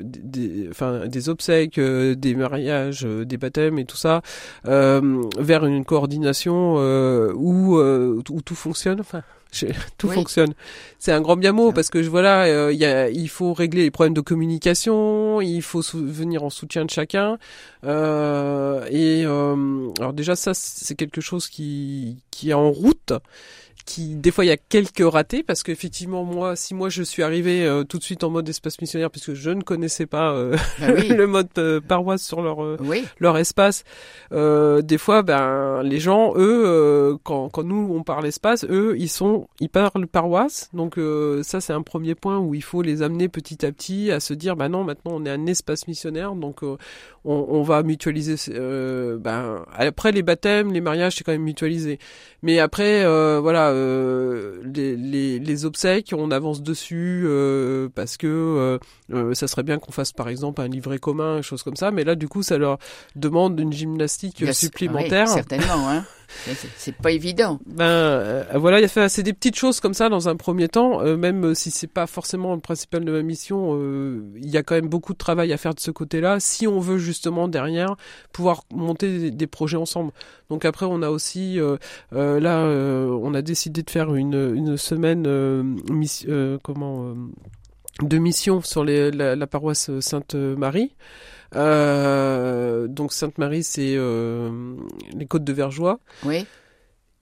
des, 0.02 0.68
enfin 0.70 1.08
des 1.08 1.30
obsèques, 1.30 1.80
des 1.80 2.36
mariages, 2.36 3.04
des 3.04 3.38
baptêmes 3.38 3.80
et 3.80 3.86
tout 3.86 3.98
ça 3.98 4.22
vers 4.64 5.66
une 5.66 5.86
coordination 5.86 6.76
où, 7.36 8.22
tout 8.24 8.56
fonctionne. 8.56 9.02
tout 9.98 10.10
fonctionne. 10.10 10.54
C'est 11.00 11.12
un 11.12 11.22
grand 11.22 11.38
bien 11.38 11.52
mot 11.52 11.72
parce 11.72 11.90
que 11.90 12.00
voilà, 12.00 12.44
euh, 12.44 12.74
y 12.74 12.86
a, 12.86 13.10
il 13.10 13.30
faut 13.30 13.54
régler 13.54 13.84
les 13.84 13.92
problèmes 13.92 14.14
de 14.14 14.22
communication, 14.22 15.42
il 15.42 15.62
faut 15.62 15.82
venir 15.94 16.44
en 16.44 16.50
soutien 16.50 16.86
de 16.86 16.90
chacun. 16.90 17.38
Euh, 17.84 18.86
et 18.90 19.24
euh, 19.26 19.90
alors 20.00 20.14
déjà 20.14 20.36
ça, 20.36 20.54
c'est 20.54 20.96
quelque 20.96 21.22
chose 21.22 21.48
qui 21.48 22.18
qui 22.32 22.52
est 22.52 22.54
en 22.54 22.72
route 22.72 23.14
qui 23.86 24.16
des 24.16 24.32
fois 24.32 24.46
il 24.46 24.50
y 24.50 24.52
a 24.52 24.58
quelques 24.58 25.04
ratés 25.04 25.44
parce 25.44 25.64
qu'effectivement 25.64 26.24
moi 26.24 26.56
si 26.56 26.74
moi 26.74 26.90
je 26.90 27.04
suis 27.04 27.24
arrivé 27.24 27.66
euh, 27.66 27.84
tout 27.84 27.98
de 27.98 28.04
suite 28.04 28.24
en 28.24 28.30
mode 28.30 28.48
espace 28.48 28.80
missionnaire 28.82 29.10
puisque 29.10 29.34
je 29.34 29.50
ne 29.50 29.62
connaissais 29.62 30.06
pas 30.06 30.34
euh, 30.34 30.56
bah 30.80 30.88
le 31.10 31.28
mode 31.28 31.50
euh, 31.58 31.82
paroisse 31.82 32.24
sur 32.24 32.42
leur 32.42 32.60
leur 33.20 33.38
espace 33.38 33.84
des 34.32 34.98
fois 34.98 35.24
ben 35.24 35.82
les 35.84 36.00
gens 36.00 36.34
eux 36.36 37.18
quand 37.24 37.50
quand 37.50 37.64
nous 37.64 37.94
on 37.94 38.04
parle 38.04 38.28
espace 38.28 38.66
eux 38.70 38.96
ils 38.98 39.10
sont 39.10 39.48
ils 39.60 39.70
parlent 39.70 40.08
paroisse. 40.08 40.70
Donc 40.74 41.00
ça 41.44 41.62
c'est 41.62 41.74
un 41.74 41.82
premier 41.82 42.16
point 42.16 42.40
où 42.40 42.54
il 42.56 42.64
faut 42.64 42.82
les 42.82 43.02
amener 43.02 43.28
petit 43.28 43.66
à 43.66 43.72
petit 43.72 44.12
à 44.12 44.20
se 44.20 44.34
dire 44.34 44.56
ben 44.56 44.70
non 44.70 44.84
maintenant 44.84 45.14
on 45.16 45.26
est 45.26 45.30
un 45.30 45.46
espace 45.46 45.88
missionnaire 45.88 46.36
donc 46.36 46.64
on, 46.64 46.78
on, 47.26 47.64
va 47.64 47.84
mutualiser 47.84 48.36
ben 49.18 49.66
après 49.74 50.12
les 50.12 50.24
baptêmes 50.24 50.72
les 50.72 50.82
mariages 50.82 51.16
c'est 51.16 51.24
quand 51.24 51.32
même 51.32 51.42
mutualisé. 51.42 52.00
Mais 52.44 52.60
après 52.60 53.04
voilà 53.40 53.69
euh, 53.72 54.62
les, 54.64 54.96
les, 54.96 55.40
les, 55.40 55.66
obsèques, 55.66 56.14
on 56.18 56.32
avance 56.32 56.62
dessus 56.62 57.24
euh, 57.26 57.90
parce 57.94 58.18
que 58.18 58.80
euh, 59.12 59.34
ça 59.34 59.48
serait 59.48 59.64
bien 59.64 59.80
qu'on 59.80 59.92
fasse 59.92 60.12
par 60.12 60.30
exemple 60.30 60.62
un 60.62 60.68
livret 60.68 61.00
commun, 61.00 61.42
chose 61.42 61.64
comme 61.64 61.76
ça. 61.76 61.92
Mais 61.92 62.04
là, 62.04 62.16
du 62.16 62.28
coup, 62.28 62.44
ça 62.44 62.58
leur 62.58 62.78
demande 63.16 63.60
une 63.60 63.74
gymnastique 63.74 64.44
supplémentaire. 64.54 65.28
certainement, 65.28 65.90
hein. 65.90 66.06
C'est 66.78 66.96
pas 66.96 67.12
évident. 67.12 67.60
Ben 67.66 67.86
euh, 67.86 68.44
voilà, 68.56 68.88
c'est 68.88 69.24
des 69.24 69.34
petites 69.34 69.56
choses 69.56 69.80
comme 69.80 69.94
ça 69.94 70.10
dans 70.10 70.30
un 70.30 70.36
premier 70.36 70.68
temps, 70.68 71.02
euh, 71.02 71.18
même 71.18 71.56
si 71.56 71.72
c'est 71.72 71.88
pas 71.88 72.08
forcément 72.08 72.54
le 72.54 72.62
principal 72.62 73.04
de 73.04 73.12
ma 73.12 73.22
mission, 73.22 73.72
euh, 73.74 74.22
il 74.36 74.50
y 74.50 74.58
a 74.58 74.64
quand 74.64 74.76
même 74.76 74.90
beaucoup 74.90 75.14
de 75.14 75.18
travail 75.18 75.52
à 75.54 75.58
faire 75.58 75.74
de 75.74 75.80
ce 75.80 75.92
côté-là 75.92 76.40
si 76.40 76.68
on 76.68 76.80
veut 76.80 76.98
justement 76.98 77.48
derrière 77.48 77.96
pouvoir 78.32 78.64
monter 78.74 79.32
des, 79.32 79.48
projets 79.48 79.78
ensemble. 79.78 80.12
Donc 80.50 80.66
après 80.66 80.86
on 80.86 81.02
a 81.02 81.10
aussi 81.10 81.60
là 82.12 82.64
on 82.64 83.34
a 83.34 83.42
décidé 83.42 83.82
de 83.82 83.90
faire 83.90 84.14
une 84.14 84.78
semaine 84.78 85.24
de 85.24 85.64
mission 88.18 88.62
sur 88.62 88.86
la, 88.86 89.48
paroisse 89.48 89.90
Sainte 90.00 90.36
Marie. 90.36 90.94
Euh, 91.56 92.88
donc 92.88 93.14
Sainte-Marie, 93.14 93.64
c'est 93.64 93.96
euh, 93.96 94.76
les 95.14 95.26
côtes 95.26 95.44
de 95.44 95.54
Vergeois. 95.54 96.00
Oui. 96.26 96.46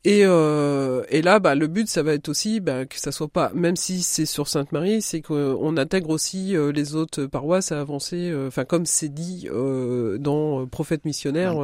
Et, 0.04 0.22
euh, 0.24 1.04
et 1.10 1.22
là, 1.22 1.40
bah, 1.40 1.56
le 1.56 1.68
but, 1.68 1.88
ça 1.90 2.02
va 2.02 2.14
être 2.14 2.30
aussi 2.30 2.60
bah, 2.60 2.86
que 2.86 2.98
ça 2.98 3.12
soit 3.12 3.28
pas, 3.28 3.52
même 3.54 3.76
si 3.76 4.02
c'est 4.02 4.26
sur 4.26 4.48
Sainte-Marie, 4.48 5.02
c'est 5.02 5.22
qu'on 5.22 5.76
intègre 5.76 6.12
aussi 6.12 6.56
les 6.74 6.96
autres 6.96 7.26
paroisses 7.26 7.72
à 7.72 7.82
avancer, 7.82 8.34
enfin 8.48 8.64
comme 8.64 8.86
c'est 8.86 9.10
dit 9.10 9.50
dans 9.52 10.66
Prophète 10.68 11.04
missionnaire. 11.04 11.56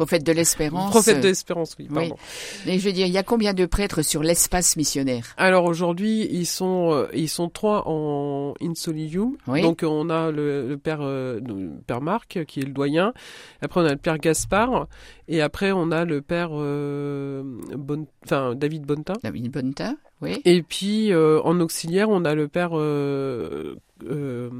Prophète 0.00 0.24
de 0.24 0.32
l'espérance. 0.32 0.88
Prophète 0.88 1.20
de 1.20 1.28
l'espérance, 1.28 1.76
oui, 1.78 1.86
pardon. 1.92 2.16
Mais 2.64 2.78
je 2.78 2.86
veux 2.86 2.92
dire, 2.92 3.06
il 3.06 3.12
y 3.12 3.18
a 3.18 3.22
combien 3.22 3.52
de 3.52 3.66
prêtres 3.66 4.00
sur 4.00 4.22
l'espace 4.22 4.78
missionnaire? 4.78 5.34
Alors 5.36 5.66
aujourd'hui, 5.66 6.26
ils 6.32 6.46
sont 6.46 6.90
euh, 6.90 7.06
ils 7.12 7.28
sont 7.28 7.50
trois 7.50 7.82
en 7.84 8.54
Insolium. 8.62 9.36
Donc 9.46 9.84
on 9.86 10.08
a 10.08 10.30
le, 10.30 10.78
père 10.82 11.00
euh, 11.02 11.38
père 11.86 12.00
Marc 12.00 12.46
qui 12.46 12.60
est 12.60 12.64
le 12.64 12.72
doyen. 12.72 13.12
Après 13.60 13.82
on 13.82 13.84
a 13.84 13.90
le 13.90 13.98
père 13.98 14.16
Gaspard 14.16 14.86
et 15.28 15.42
après 15.42 15.70
on 15.70 15.90
a 15.90 16.06
le 16.06 16.22
père 16.22 16.48
euh, 16.52 17.42
bon, 17.76 18.06
enfin 18.24 18.54
David 18.54 18.86
Bonta. 18.86 19.12
David 19.22 19.50
Bonta, 19.50 19.96
oui. 20.22 20.40
Et 20.46 20.62
puis 20.62 21.14
en 21.14 21.60
auxiliaire, 21.60 22.08
on 22.08 22.24
a 22.24 22.34
le 22.34 22.48
père 22.48 22.70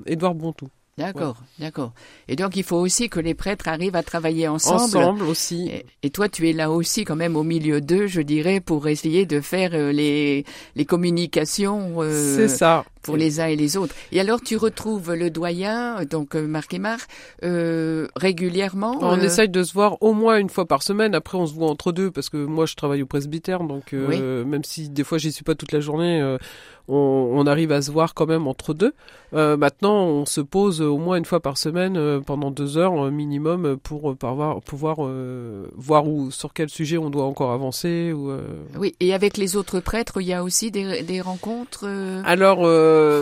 Édouard 0.05 0.35
Bontou. 0.35 0.69
D'accord, 1.01 1.37
d'accord. 1.59 1.93
Et 2.29 2.37
donc 2.37 2.57
il 2.57 2.63
faut 2.63 2.77
aussi 2.77 3.09
que 3.09 3.21
les 3.21 3.33
prêtres 3.33 3.69
arrivent 3.69 3.97
à 3.97 4.03
travailler 4.03 4.49
ensemble. 4.49 4.83
Ensemble 4.83 5.23
aussi. 5.23 5.71
Et, 6.03 6.11
toi, 6.11 6.29
tu 6.29 6.49
es 6.49 6.53
là 6.53 6.71
aussi 6.71 7.05
quand 7.05 7.17
même 7.17 7.37
au 7.37 7.43
milieu 7.43 7.81
d'eux, 7.81 8.07
je 8.07 8.21
dirais, 8.21 8.61
pour 8.61 8.87
essayer 8.87 9.25
de 9.25 9.41
faire 9.41 9.71
euh, 9.73 9.93
les 9.93 10.45
les 10.77 10.85
communications. 10.85 12.03
Euh, 12.03 12.37
C'est 12.37 12.49
ça. 12.49 12.85
Pour 13.03 13.17
les 13.17 13.41
uns 13.41 13.47
et 13.47 13.57
les 13.57 13.77
autres. 13.77 13.95
Et 14.13 14.21
alors 14.21 14.41
tu 14.41 14.57
retrouves 14.57 15.15
le 15.15 15.31
doyen, 15.31 16.05
donc 16.05 16.35
euh, 16.35 16.47
Marc 16.47 16.75
et 16.75 16.81
euh, 17.45 18.07
régulièrement. 18.17 18.99
On 19.01 19.21
essaye 19.21 19.49
de 19.49 19.63
se 19.63 19.73
voir 19.73 19.97
au 20.03 20.13
moins 20.13 20.37
une 20.39 20.51
fois 20.51 20.67
par 20.67 20.83
semaine. 20.83 21.15
Après, 21.15 21.39
on 21.39 21.47
se 21.47 21.55
voit 21.55 21.69
entre 21.69 21.93
deux 21.93 22.11
parce 22.11 22.29
que 22.29 22.37
moi, 22.37 22.67
je 22.67 22.75
travaille 22.75 23.03
au 23.03 23.07
presbytère, 23.07 23.61
donc 23.65 23.93
même 23.93 24.65
si 24.65 24.89
des 24.89 25.05
fois 25.05 25.19
j'y 25.19 25.33
suis 25.33 25.45
pas 25.45 25.55
toute 25.55 25.73
la 25.73 25.81
journée, 25.81 26.37
on, 26.89 27.31
on, 27.35 27.47
arrive 27.47 27.73
à 27.73 27.83
se 27.83 27.91
voir 27.91 28.15
quand 28.15 28.27
même 28.27 28.47
entre 28.47 28.75
deux. 28.75 28.93
maintenant, 29.33 30.05
on 30.05 30.27
se 30.27 30.41
pose 30.41 30.81
au 30.81 30.99
moins 30.99 31.17
une 31.17 31.25
fois 31.25 31.41
par 31.41 31.57
semaine 31.57 31.97
euh, 31.97 32.21
pendant 32.21 32.51
deux 32.51 32.79
heures 32.79 33.07
euh, 33.07 33.11
minimum 33.11 33.77
pour 33.77 34.17
pouvoir, 34.17 34.61
pouvoir 34.61 34.97
euh, 35.01 35.67
voir 35.77 36.07
où, 36.09 36.31
sur 36.31 36.53
quel 36.53 36.69
sujet 36.69 36.99
on 36.99 37.11
doit 37.11 37.25
encore 37.25 37.53
avancer. 37.53 38.13
Ou, 38.13 38.33
Oui, 38.77 38.95
et 39.01 39.15
avec 39.15 39.37
les 39.37 39.57
autres 39.57 39.81
prêtres, 39.81 40.21
il 40.21 40.27
y 40.27 40.33
a 40.33 40.43
aussi 40.43 40.71
des, 40.71 41.03
des 41.03 41.21
rencontres 41.21 41.87
Alors, 42.25 42.61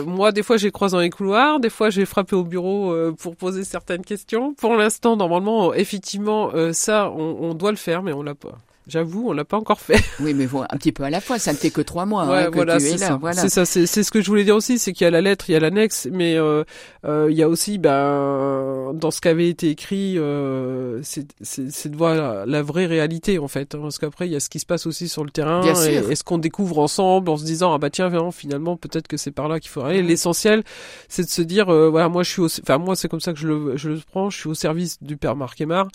moi, 0.05 0.31
des 0.31 0.43
fois, 0.43 0.57
j'ai 0.57 0.71
croisé 0.71 0.95
dans 0.95 1.01
les 1.01 1.09
couloirs, 1.09 1.59
des 1.59 1.69
fois, 1.69 1.89
j'ai 1.89 2.05
frappé 2.05 2.35
au 2.35 2.43
bureau 2.43 2.93
pour 3.19 3.35
poser 3.35 3.63
certaines 3.63 4.03
questions. 4.03 4.53
Pour 4.53 4.75
l'instant, 4.75 5.15
normalement, 5.15 5.73
effectivement, 5.73 6.51
ça, 6.73 7.11
on, 7.11 7.37
on, 7.41 7.53
doit 7.53 7.71
le 7.71 7.77
faire, 7.77 8.03
mais 8.03 8.13
on 8.13 8.23
l'a 8.23 8.35
pas. 8.35 8.57
J'avoue, 8.89 9.29
on 9.29 9.33
l'a 9.33 9.45
pas 9.45 9.57
encore 9.57 9.79
fait. 9.79 10.03
Oui, 10.19 10.33
mais 10.33 10.47
bon, 10.47 10.63
un 10.63 10.77
petit 10.77 10.91
peu 10.91 11.03
à 11.03 11.09
la 11.09 11.21
fois. 11.21 11.39
Ça 11.39 11.53
ne 11.53 11.57
fait 11.57 11.69
que 11.69 11.81
trois 11.81 12.05
mois 12.05 12.25
Ouais, 12.27 12.37
hein, 12.39 12.49
que 12.51 12.55
voilà, 12.55 12.77
tu 12.77 12.83
es 12.85 12.89
c'est 12.91 12.97
là. 12.97 13.07
ça. 13.07 13.17
Voilà. 13.21 13.41
C'est 13.41 13.49
ça, 13.49 13.65
c'est 13.65 13.85
ce 14.03 14.11
que 14.11 14.19
je 14.21 14.27
voulais 14.27 14.43
dire 14.43 14.55
aussi, 14.55 14.77
c'est 14.79 14.91
qu'il 14.91 15.05
y 15.05 15.07
a 15.07 15.11
la 15.11 15.21
lettre, 15.21 15.45
il 15.49 15.53
y 15.53 15.55
a 15.55 15.59
l'annexe, 15.59 16.07
mais 16.11 16.35
euh, 16.37 16.63
euh, 17.05 17.27
il 17.29 17.37
y 17.37 17.43
a 17.43 17.47
aussi, 17.47 17.77
ben, 17.77 18.93
dans 18.93 19.11
ce 19.11 19.21
qu'avait 19.21 19.49
été 19.49 19.69
écrit, 19.69 20.17
euh, 20.17 20.99
c'est 21.03 21.27
c'est- 21.41 21.69
c'est 21.71 21.89
de 21.89 21.95
voir 21.95 22.15
la, 22.15 22.45
la 22.45 22.61
vraie 22.61 22.85
réalité 22.85 23.39
en 23.39 23.47
fait, 23.47 23.75
hein, 23.75 23.79
parce 23.81 23.97
qu'après 23.99 24.27
il 24.27 24.31
y 24.31 24.35
a 24.35 24.39
ce 24.39 24.49
qui 24.49 24.59
se 24.59 24.65
passe 24.65 24.85
aussi 24.87 25.07
sur 25.07 25.23
le 25.23 25.29
terrain 25.31 25.61
Bien 25.61 25.73
et, 25.73 25.99
sûr. 26.01 26.11
et 26.11 26.15
ce 26.15 26.23
qu'on 26.23 26.37
découvre 26.37 26.79
ensemble 26.79 27.29
en 27.29 27.37
se 27.37 27.43
disant 27.45 27.73
ah 27.73 27.77
bah 27.77 27.89
tiens 27.89 28.09
non, 28.09 28.31
finalement 28.31 28.75
peut-être 28.77 29.07
que 29.07 29.17
c'est 29.17 29.31
par 29.31 29.47
là 29.47 29.59
qu'il 29.59 29.69
faut 29.69 29.81
aller. 29.81 30.01
L'essentiel, 30.01 30.63
c'est 31.07 31.23
de 31.23 31.29
se 31.29 31.41
dire 31.41 31.69
euh, 31.69 31.89
voilà 31.89 32.09
moi 32.09 32.23
je 32.23 32.29
suis, 32.31 32.41
enfin 32.61 32.77
moi 32.77 32.95
c'est 32.95 33.07
comme 33.07 33.19
ça 33.19 33.33
que 33.33 33.39
je 33.39 33.47
le 33.47 33.77
je 33.77 33.89
le 33.89 33.99
prends, 34.11 34.29
je 34.29 34.37
suis 34.37 34.49
au 34.49 34.53
service 34.53 34.97
du 35.01 35.17
père 35.17 35.35
Marc 35.35 35.59
Aymar 35.61 35.87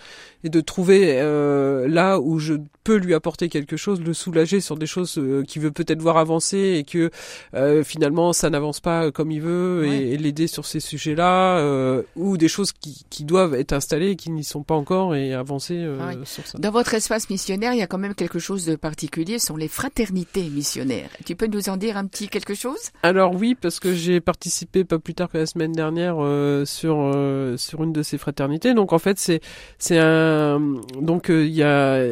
et 0.45 0.49
de 0.49 0.61
trouver 0.61 1.17
euh, 1.19 1.89
là 1.89 2.21
où 2.21 2.39
je 2.39 2.55
peux 2.85 2.97
lui 2.97 3.15
apporter 3.15 3.49
quelque 3.49 3.77
chose, 3.79 4.01
le 4.03 4.13
soulager 4.13 4.61
sur 4.61 4.77
des 4.77 4.87
choses 4.87 5.17
euh, 5.19 5.43
qu'il 5.43 5.63
veut 5.63 5.71
peut-être 5.71 6.03
voir 6.03 6.19
avancer 6.19 6.75
et 6.79 6.85
que 6.85 7.11
euh, 7.55 7.83
finalement 7.83 8.33
ça 8.35 8.51
n'avance 8.51 8.81
pas 8.81 9.11
comme 9.11 9.31
il 9.31 9.41
veut 9.41 9.85
et- 9.87 9.89
Ouais. 9.89 9.99
et, 10.11 10.17
l'aider 10.19 10.47
sur 10.47 10.67
ces 10.67 10.81
sujets-là 10.81 11.59
euh, 11.59 12.03
ou 12.17 12.37
des 12.37 12.49
choses 12.49 12.73
qui, 12.73 13.05
qui 13.11 13.25
doivent 13.25 13.55
être 13.55 13.73
installées 13.73 14.11
et 14.11 14.17
qui 14.17 14.31
n'y 14.31 14.45
sont 14.45 14.63
pas 14.63 14.75
encore 14.75 15.15
et 15.17 15.33
avancer 15.35 15.77
euh, 15.79 15.99
Ah 16.01 16.11
oui. 16.15 16.27
sur 16.27 16.47
ça. 16.47 16.59
Dans 16.59 16.71
votre 16.71 16.93
espace 16.95 17.31
missionnaire, 17.31 17.73
il 17.73 17.79
y 17.79 17.83
a 17.83 17.87
quand 17.87 17.99
même 17.99 18.15
quelque 18.15 18.39
chose 18.39 18.67
de 18.67 18.77
particulier, 18.77 19.39
ce 19.39 19.47
sont 19.47 19.57
les 19.57 19.69
fraternités 19.69 20.43
missionnaires. 20.51 21.09
Tu 21.25 21.35
peux 21.37 21.47
nous 21.47 21.69
en 21.71 21.77
dire 21.79 21.97
un 21.97 22.07
petit 22.07 22.29
quelque 22.29 22.55
chose? 22.55 22.79
Alors 23.03 23.35
oui, 23.35 23.55
parce 23.55 23.81
que 23.81 23.95
j'ai 23.95 24.21
participé 24.21 24.85
pas 24.85 24.99
plus 24.99 25.15
tard 25.15 25.31
que 25.31 25.39
la 25.39 25.47
semaine 25.47 25.73
dernière 25.73 26.17
euh, 26.21 26.65
sur 26.67 26.97
euh, 27.15 27.57
sur 27.57 27.83
une 27.83 27.93
de 27.93 28.03
ces 28.03 28.19
fraternités. 28.19 28.75
Donc 28.75 28.93
en 28.93 28.99
fait 28.99 29.19
c'est 29.19 29.41
c'est 29.79 29.99
un 29.99 30.61
donc 31.01 31.31
euh, 31.31 31.47
il 31.47 31.55
y 31.55 31.63
a 31.63 32.03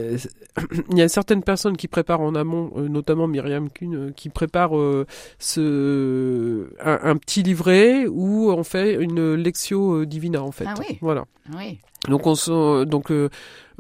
il 0.90 0.98
y 0.98 1.02
a 1.02 1.08
certaines 1.08 1.42
personnes 1.42 1.76
qui 1.76 1.88
préparent 1.88 2.20
en 2.20 2.34
amont, 2.34 2.72
euh, 2.76 2.88
notamment 2.88 3.26
Myriam 3.26 3.70
Kuhn, 3.70 3.94
euh, 3.94 4.10
qui 4.10 4.28
prépare 4.28 4.76
euh, 4.76 5.06
ce 5.38 6.68
un, 6.80 6.98
un 7.02 7.16
petit 7.16 7.42
livret 7.42 8.06
où 8.06 8.50
on 8.50 8.64
fait 8.64 8.94
une 8.94 9.34
lectio 9.34 10.04
divina 10.04 10.42
en 10.42 10.52
fait. 10.52 10.66
Ah 10.66 10.74
oui. 10.78 10.98
Voilà. 11.00 11.24
Oui. 11.56 11.78
Donc 12.08 12.26
on 12.26 12.34
se, 12.34 12.84
donc 12.84 13.12
euh, 13.12 13.28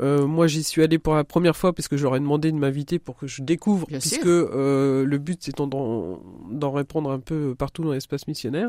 euh, 0.00 0.26
moi 0.26 0.46
j'y 0.46 0.62
suis 0.62 0.82
allé 0.82 0.98
pour 0.98 1.14
la 1.14 1.24
première 1.24 1.56
fois 1.56 1.72
parce 1.72 1.88
que 1.88 1.96
j'aurais 1.96 2.20
demandé 2.20 2.52
de 2.52 2.56
m'inviter 2.56 2.98
pour 3.00 3.16
que 3.16 3.26
je 3.26 3.42
découvre 3.42 3.86
Bien 3.88 3.98
puisque 3.98 4.24
le 4.24 5.16
but 5.18 5.38
c'est 5.42 5.56
d'en 5.56 6.20
d'en 6.50 6.70
répondre 6.72 7.10
un 7.10 7.18
peu 7.18 7.54
partout 7.56 7.82
dans 7.82 7.92
l'espace 7.92 8.28
missionnaire. 8.28 8.68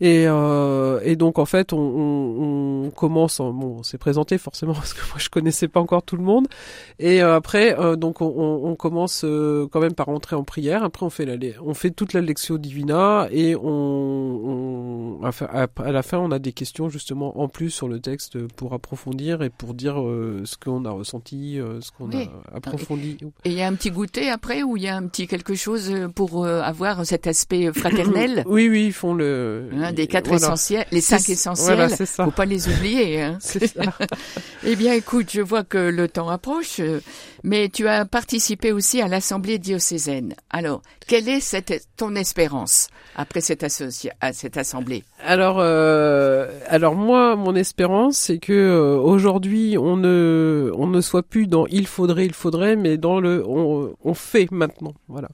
Et, 0.00 0.26
euh, 0.28 1.00
et 1.02 1.16
donc 1.16 1.38
en 1.40 1.44
fait 1.44 1.72
on, 1.72 1.78
on, 1.78 2.84
on 2.86 2.90
commence 2.90 3.40
en- 3.40 3.52
bon 3.52 3.78
on 3.78 3.82
s'est 3.82 3.98
présenté 3.98 4.38
forcément 4.38 4.72
parce 4.74 4.94
que 4.94 5.00
moi 5.08 5.16
je 5.18 5.28
connaissais 5.28 5.66
pas 5.66 5.80
encore 5.80 6.02
tout 6.04 6.16
le 6.16 6.22
monde. 6.22 6.46
Et 7.00 7.20
euh, 7.22 7.34
après 7.34 7.78
euh, 7.78 7.96
donc 7.96 8.20
on, 8.20 8.26
on, 8.64 8.74
commence 8.76 9.22
euh, 9.24 9.66
quand 9.72 9.80
même 9.80 9.94
par 9.94 10.06
rentrer 10.06 10.36
en 10.36 10.44
prière. 10.44 10.84
Après 10.84 11.04
on 11.04 11.10
fait 11.10 11.24
la 11.26 11.34
on 11.64 11.74
fait 11.74 11.90
toute 11.90 12.12
la 12.12 12.20
lectio 12.20 12.58
divina 12.58 13.26
et 13.32 13.56
on, 13.56 15.18
on 15.20 15.20
à, 15.24 15.90
la 15.92 16.02
fin 16.02 16.18
on 16.18 16.30
a 16.30 16.38
des 16.38 16.52
questions 16.52 16.88
justement 16.88 17.40
en 17.40 17.48
plus 17.48 17.70
sur 17.70 17.88
le 17.88 18.00
texte 18.00 18.38
pour 18.54 18.72
approfondir 18.74 19.42
et 19.42 19.50
pour 19.50 19.74
dire 19.74 20.00
euh, 20.00 20.42
ce 20.44 20.56
qu'on 20.56 20.84
a 20.84 20.90
ressenti 20.90 21.58
euh, 21.60 21.80
ce 21.80 21.90
qu'on 21.92 22.08
Oui. 22.10 22.28
a 22.52 22.56
approfondi. 22.56 23.18
Et 23.44 23.50
il 23.50 23.54
y 23.54 23.62
a 23.62 23.66
un 23.66 23.74
petit 23.74 23.90
goûter 23.90 24.28
après 24.30 24.62
ou 24.62 24.76
il 24.76 24.84
y 24.84 24.88
a 24.88 24.96
un 24.96 25.06
petit 25.06 25.26
quelque 25.26 25.54
chose 25.54 25.92
pour 26.14 26.46
avoir 26.46 27.04
cet 27.04 27.26
aspect 27.26 27.72
fraternel? 27.72 28.44
Oui 28.46 28.68
oui 28.68 28.86
ils 28.86 28.92
font 28.92 29.14
le 29.14 29.68
hein, 29.88 29.92
des 29.92 30.06
quatre 30.06 30.28
voilà. 30.28 30.46
essentiels, 30.46 30.86
les 30.92 31.00
cinq 31.00 31.28
essentiels. 31.28 31.76
voilà 31.76 31.96
Faut 31.96 32.30
pas 32.30 32.44
les 32.44 32.68
oublier. 32.68 33.22
Hein. 33.22 33.38
c'est 33.40 33.66
ça 33.66 33.82
Eh 34.64 34.76
bien, 34.76 34.92
écoute, 34.92 35.30
je 35.32 35.40
vois 35.40 35.64
que 35.64 35.78
le 35.78 36.08
temps 36.08 36.28
approche, 36.28 36.80
mais 37.42 37.68
tu 37.68 37.88
as 37.88 38.04
participé 38.04 38.72
aussi 38.72 39.00
à 39.00 39.08
l'Assemblée 39.08 39.58
diocésaine. 39.58 40.34
Alors, 40.50 40.82
quelle 41.06 41.28
est 41.28 41.56
ton 41.96 42.14
espérance 42.14 42.88
après 43.16 43.40
cette, 43.40 43.64
assemblée? 44.56 45.04
Alors, 45.24 45.58
euh, 45.60 46.50
alors 46.66 46.94
moi, 46.94 47.36
mon 47.36 47.54
espérance, 47.54 48.16
c'est 48.16 48.38
que 48.38 48.52
euh, 48.52 48.96
aujourd'hui, 48.98 49.76
on 49.78 49.96
ne, 49.96 50.70
on 50.74 50.86
ne 50.86 51.00
soit 51.00 51.22
plus 51.22 51.46
dans 51.46 51.66
il 51.66 51.86
faudrait, 51.86 52.26
il 52.26 52.34
faudrait, 52.34 52.76
mais 52.76 52.96
dans 52.96 53.20
le 53.20 53.44
on, 53.46 53.94
on 54.02 54.14
fait 54.14 54.50
maintenant. 54.50 54.94
Voilà. 55.08 55.28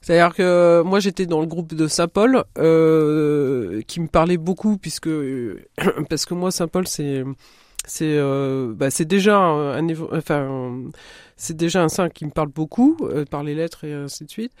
C'est-à-dire 0.00 0.34
que 0.34 0.42
euh, 0.42 0.84
moi, 0.84 0.98
j'étais 1.00 1.26
dans 1.26 1.40
le 1.40 1.46
groupe 1.46 1.74
de 1.74 1.86
Saint-Paul, 1.86 2.44
euh, 2.58 3.82
qui 3.86 4.00
me 4.00 4.08
parlait 4.08 4.38
beaucoup 4.38 4.78
puisque 4.78 5.10
parce 6.08 6.24
que 6.24 6.34
moi, 6.34 6.50
Saint-Paul, 6.50 6.86
c'est 6.86 7.22
c'est 7.90 8.16
euh, 8.18 8.72
bah, 8.74 8.90
c'est 8.90 9.04
déjà 9.04 9.36
un, 9.36 9.88
un 9.88 9.94
enfin 10.12 10.78
c'est 11.36 11.56
déjà 11.56 11.82
un 11.82 11.88
saint 11.88 12.08
qui 12.08 12.24
me 12.24 12.30
parle 12.30 12.48
beaucoup 12.48 12.96
euh, 13.02 13.24
par 13.24 13.42
les 13.42 13.54
lettres 13.54 13.84
et 13.84 13.92
ainsi 13.92 14.24
de 14.24 14.30
suite. 14.30 14.52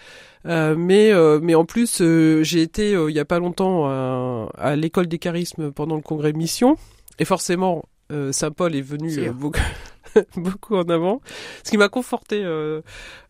Euh, 0.46 0.74
mais 0.76 1.12
mais 1.40 1.54
en 1.54 1.64
plus 1.64 2.02
j'ai 2.42 2.62
été 2.62 2.92
il 2.92 3.14
y 3.14 3.20
a 3.20 3.24
pas 3.24 3.38
longtemps 3.38 3.86
à, 3.86 4.48
à 4.58 4.76
l'école 4.76 5.06
des 5.06 5.18
charismes 5.18 5.70
pendant 5.70 5.96
le 5.96 6.02
congrès 6.02 6.32
mission. 6.32 6.76
Et 7.18 7.24
forcément 7.24 7.84
Saint 8.32 8.50
Paul 8.50 8.74
est 8.74 8.80
venu 8.80 9.16
euh, 9.18 9.32
beaucoup 9.32 9.60
beaucoup 10.36 10.76
en 10.76 10.88
avant. 10.88 11.20
Ce 11.64 11.70
qui 11.70 11.76
m'a 11.76 11.88
conforté 11.88 12.42
euh, 12.44 12.80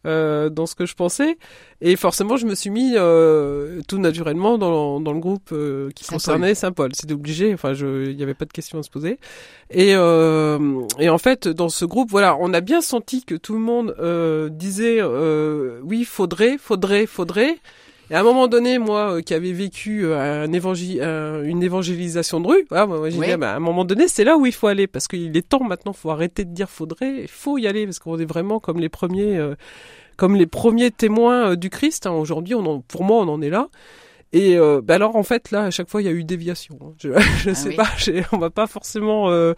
euh, 0.06 0.48
dans 0.48 0.66
ce 0.66 0.74
que 0.74 0.86
je 0.86 0.94
pensais. 0.94 1.38
Et 1.80 1.96
forcément 1.96 2.36
je 2.36 2.46
me 2.46 2.54
suis 2.54 2.70
mis 2.70 2.94
euh, 2.96 3.80
tout 3.88 3.98
naturellement 3.98 4.58
dans, 4.58 5.00
dans 5.00 5.12
le 5.12 5.20
groupe 5.20 5.50
euh, 5.52 5.90
qui 5.94 6.04
Saint-Paul. 6.04 6.16
concernait 6.16 6.54
Saint 6.54 6.72
Paul 6.72 6.94
c'était 6.94 7.14
obligé. 7.14 7.52
Enfin 7.54 7.72
je 7.74 8.10
il 8.10 8.18
y 8.18 8.22
avait 8.22 8.34
pas 8.34 8.44
de 8.44 8.52
question 8.52 8.78
à 8.78 8.82
se 8.82 8.90
poser. 8.90 9.18
Et 9.70 9.94
euh, 9.94 10.80
et 10.98 11.08
en 11.08 11.18
fait 11.18 11.48
dans 11.48 11.68
ce 11.68 11.84
groupe 11.84 12.10
voilà 12.10 12.36
on 12.40 12.52
a 12.52 12.60
bien 12.60 12.80
senti 12.80 13.24
que 13.24 13.34
tout 13.34 13.54
le 13.54 13.60
monde 13.60 13.94
euh, 13.98 14.48
disait 14.48 14.98
euh, 15.00 15.80
oui 15.84 16.04
faudrait 16.04 16.58
faudrait 16.58 17.06
faudrait 17.06 17.56
et 18.10 18.14
à 18.14 18.20
un 18.20 18.22
moment 18.24 18.48
donné, 18.48 18.78
moi, 18.78 19.14
euh, 19.16 19.20
qui 19.22 19.34
avais 19.34 19.52
vécu 19.52 20.04
euh, 20.04 20.44
un 20.44 20.52
évangé- 20.52 21.00
un- 21.00 21.42
une 21.44 21.62
évangélisation 21.62 22.40
de 22.40 22.48
rue, 22.48 22.66
voilà, 22.68 22.86
moi, 22.86 22.98
moi, 22.98 23.10
j'ai 23.10 23.18
Oui. 23.18 23.26
dit, 23.26 23.32
ah, 23.32 23.36
bah, 23.36 23.52
à 23.52 23.56
un 23.56 23.60
moment 23.60 23.84
donné, 23.84 24.08
c'est 24.08 24.24
là 24.24 24.36
où 24.36 24.46
il 24.46 24.52
faut 24.52 24.66
aller, 24.66 24.86
parce 24.86 25.06
qu'il 25.08 25.36
est 25.36 25.48
temps 25.48 25.62
maintenant, 25.62 25.92
faut 25.92 26.10
arrêter 26.10 26.44
de 26.44 26.52
dire 26.52 26.68
faudrait, 26.68 27.22
il 27.22 27.28
faut 27.28 27.56
y 27.58 27.66
aller, 27.66 27.84
parce 27.86 27.98
qu'on 28.00 28.18
est 28.18 28.24
vraiment 28.24 28.58
comme 28.60 28.78
les 28.80 28.88
premiers, 28.88 29.36
euh, 29.38 29.54
comme 30.16 30.34
les 30.36 30.46
premiers 30.46 30.90
témoins 30.90 31.52
euh, 31.52 31.56
du 31.56 31.70
Christ. 31.70 32.06
hein. 32.06 32.12
Aujourd'hui, 32.12 32.54
on 32.54 32.66
en, 32.66 32.80
pour 32.80 33.04
moi, 33.04 33.18
on 33.22 33.28
en 33.28 33.40
est 33.40 33.50
là. 33.50 33.68
Et 34.32 34.56
euh, 34.56 34.80
bah 34.80 34.94
alors 34.94 35.16
en 35.16 35.24
fait 35.24 35.50
là 35.50 35.64
à 35.64 35.70
chaque 35.72 35.88
fois 35.90 36.00
il 36.02 36.04
y 36.04 36.08
a 36.08 36.12
eu 36.12 36.22
déviation. 36.22 36.78
hein. 36.82 36.92
Je, 36.98 37.08
je 37.42 37.50
Ah 37.50 37.54
sais 37.54 37.70
oui. 37.70 37.74
pas, 37.76 37.88
on 38.32 38.38
m'a 38.38 38.50
pas 38.50 38.68
forcément 38.68 39.28
euh, 39.30 39.54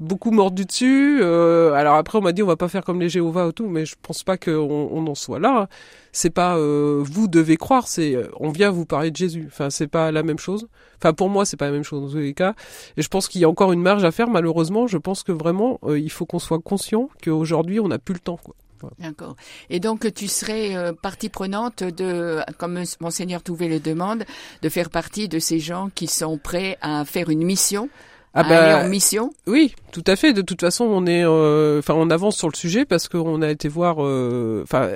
beaucoup 0.00 0.30
mordu 0.30 0.64
dessus. 0.64 1.18
Euh, 1.22 1.72
alors 1.74 1.96
après 1.96 2.16
on 2.18 2.22
m'a 2.22 2.32
dit 2.32 2.42
on 2.42 2.46
va 2.46 2.56
pas 2.56 2.68
faire 2.68 2.84
comme 2.84 3.00
les 3.00 3.10
Jéhovah 3.10 3.46
ou 3.48 3.52
tout, 3.52 3.68
mais 3.68 3.84
je 3.84 3.96
pense 4.00 4.22
pas 4.22 4.38
qu'on 4.38 4.52
on 4.92 5.06
en 5.06 5.14
soit 5.14 5.38
là. 5.40 5.68
C'est 6.12 6.30
pas 6.30 6.56
euh, 6.56 7.02
vous 7.04 7.28
devez 7.28 7.56
croire, 7.58 7.86
c'est 7.86 8.16
on 8.40 8.48
vient 8.50 8.70
vous 8.70 8.86
parler 8.86 9.10
de 9.10 9.16
Jésus. 9.16 9.44
Enfin 9.48 9.68
c'est 9.68 9.88
pas 9.88 10.10
la 10.10 10.22
même 10.22 10.38
chose. 10.38 10.68
Enfin 10.96 11.12
pour 11.12 11.28
moi 11.28 11.44
c'est 11.44 11.58
pas 11.58 11.66
la 11.66 11.72
même 11.72 11.82
chose 11.84 12.00
dans 12.00 12.08
tous 12.10 12.16
les 12.22 12.32
cas. 12.34 12.54
Et 12.96 13.02
je 13.02 13.08
pense 13.08 13.28
qu'il 13.28 13.42
y 13.42 13.44
a 13.44 13.48
encore 13.50 13.72
une 13.72 13.82
marge 13.82 14.04
à 14.04 14.10
faire. 14.10 14.30
Malheureusement 14.30 14.86
je 14.86 14.96
pense 14.96 15.22
que 15.22 15.32
vraiment 15.32 15.78
euh, 15.84 15.98
il 15.98 16.10
faut 16.10 16.24
qu'on 16.24 16.38
soit 16.38 16.60
conscient 16.60 17.10
qu'aujourd'hui 17.22 17.78
on 17.78 17.88
n'a 17.88 17.98
plus 17.98 18.14
le 18.14 18.20
temps. 18.20 18.38
Quoi. 18.42 18.54
D'accord. 18.98 19.36
Et 19.70 19.80
donc, 19.80 20.12
tu 20.14 20.28
serais 20.28 20.76
euh, 20.76 20.92
partie 20.92 21.28
prenante 21.28 21.82
de, 21.82 22.40
comme 22.58 22.82
Monseigneur 23.00 23.42
Touvet 23.42 23.68
le 23.68 23.80
demande, 23.80 24.24
de 24.62 24.68
faire 24.68 24.90
partie 24.90 25.28
de 25.28 25.38
ces 25.38 25.58
gens 25.58 25.90
qui 25.94 26.06
sont 26.06 26.38
prêts 26.38 26.78
à 26.80 27.04
faire 27.04 27.30
une 27.30 27.44
mission, 27.44 27.88
Ah 28.32 28.40
à 28.40 28.56
aller 28.56 28.86
en 28.86 28.88
mission? 28.88 29.32
Oui, 29.46 29.74
tout 29.92 30.04
à 30.06 30.16
fait. 30.16 30.32
De 30.32 30.42
toute 30.42 30.60
façon, 30.60 30.84
on 30.84 31.06
est, 31.06 31.24
euh, 31.24 31.78
enfin, 31.78 31.94
on 31.94 32.10
avance 32.10 32.36
sur 32.36 32.48
le 32.48 32.56
sujet 32.56 32.84
parce 32.84 33.08
qu'on 33.08 33.42
a 33.42 33.50
été 33.50 33.68
voir, 33.68 34.04
euh, 34.04 34.62
enfin, 34.64 34.90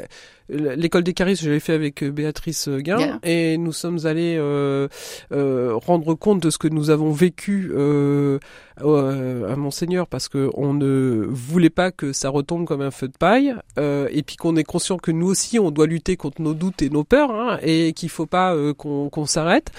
l'école 0.49 1.03
des 1.03 1.15
charismes, 1.15 1.45
je 1.45 1.51
l'ai 1.51 1.61
fait 1.61 1.73
avec 1.73 2.03
euh, 2.03 2.11
Béatrice 2.11 2.69
Guin, 2.69 2.97
Guin. 2.97 3.21
et 3.23 3.59
nous 3.59 3.73
sommes 3.73 4.07
allés 4.07 4.37
euh, 4.39 4.89
euh, 5.33 5.73
rendre 5.75 6.15
compte 6.15 6.43
de 6.43 6.51
ce 6.51 6.59
que 6.59 6.69
nous 6.69 6.91
avons 6.91 7.13
vécu 7.13 7.71
euh, 7.75 8.39
euh, 8.83 9.53
à 9.53 9.57
Monseigneur 9.57 10.07
parce 10.07 10.29
que 10.29 10.51
on 10.55 10.75
ne 10.75 11.27
voulait 11.29 11.71
pas 11.71 11.91
que 11.91 12.13
ça 12.13 12.31
retombe 12.31 12.67
comme 12.67 12.83
un 12.83 12.91
feu 12.91 13.09
de 13.09 13.17
paille, 13.19 13.55
euh, 13.79 14.09
et 14.11 14.23
puis 14.23 14.37
qu'on 14.37 14.57
est 14.57 14.65
conscient 14.65 14.97
que 14.99 15.11
nous 15.11 15.27
aussi, 15.27 15.59
on 15.59 15.71
doit 15.71 15.87
lutter 15.87 16.17
contre 16.17 16.41
nos 16.43 16.55
doutes 16.55 16.83
et 16.83 16.91
nos 16.91 17.05
peurs, 17.05 17.31
hein, 17.31 17.59
et 17.63 17.93
qu'il 17.93 18.09
faut 18.09 18.27
pas 18.27 18.55
euh, 18.55 18.73
qu'on 18.75 19.27
s'arrête. 19.27 19.71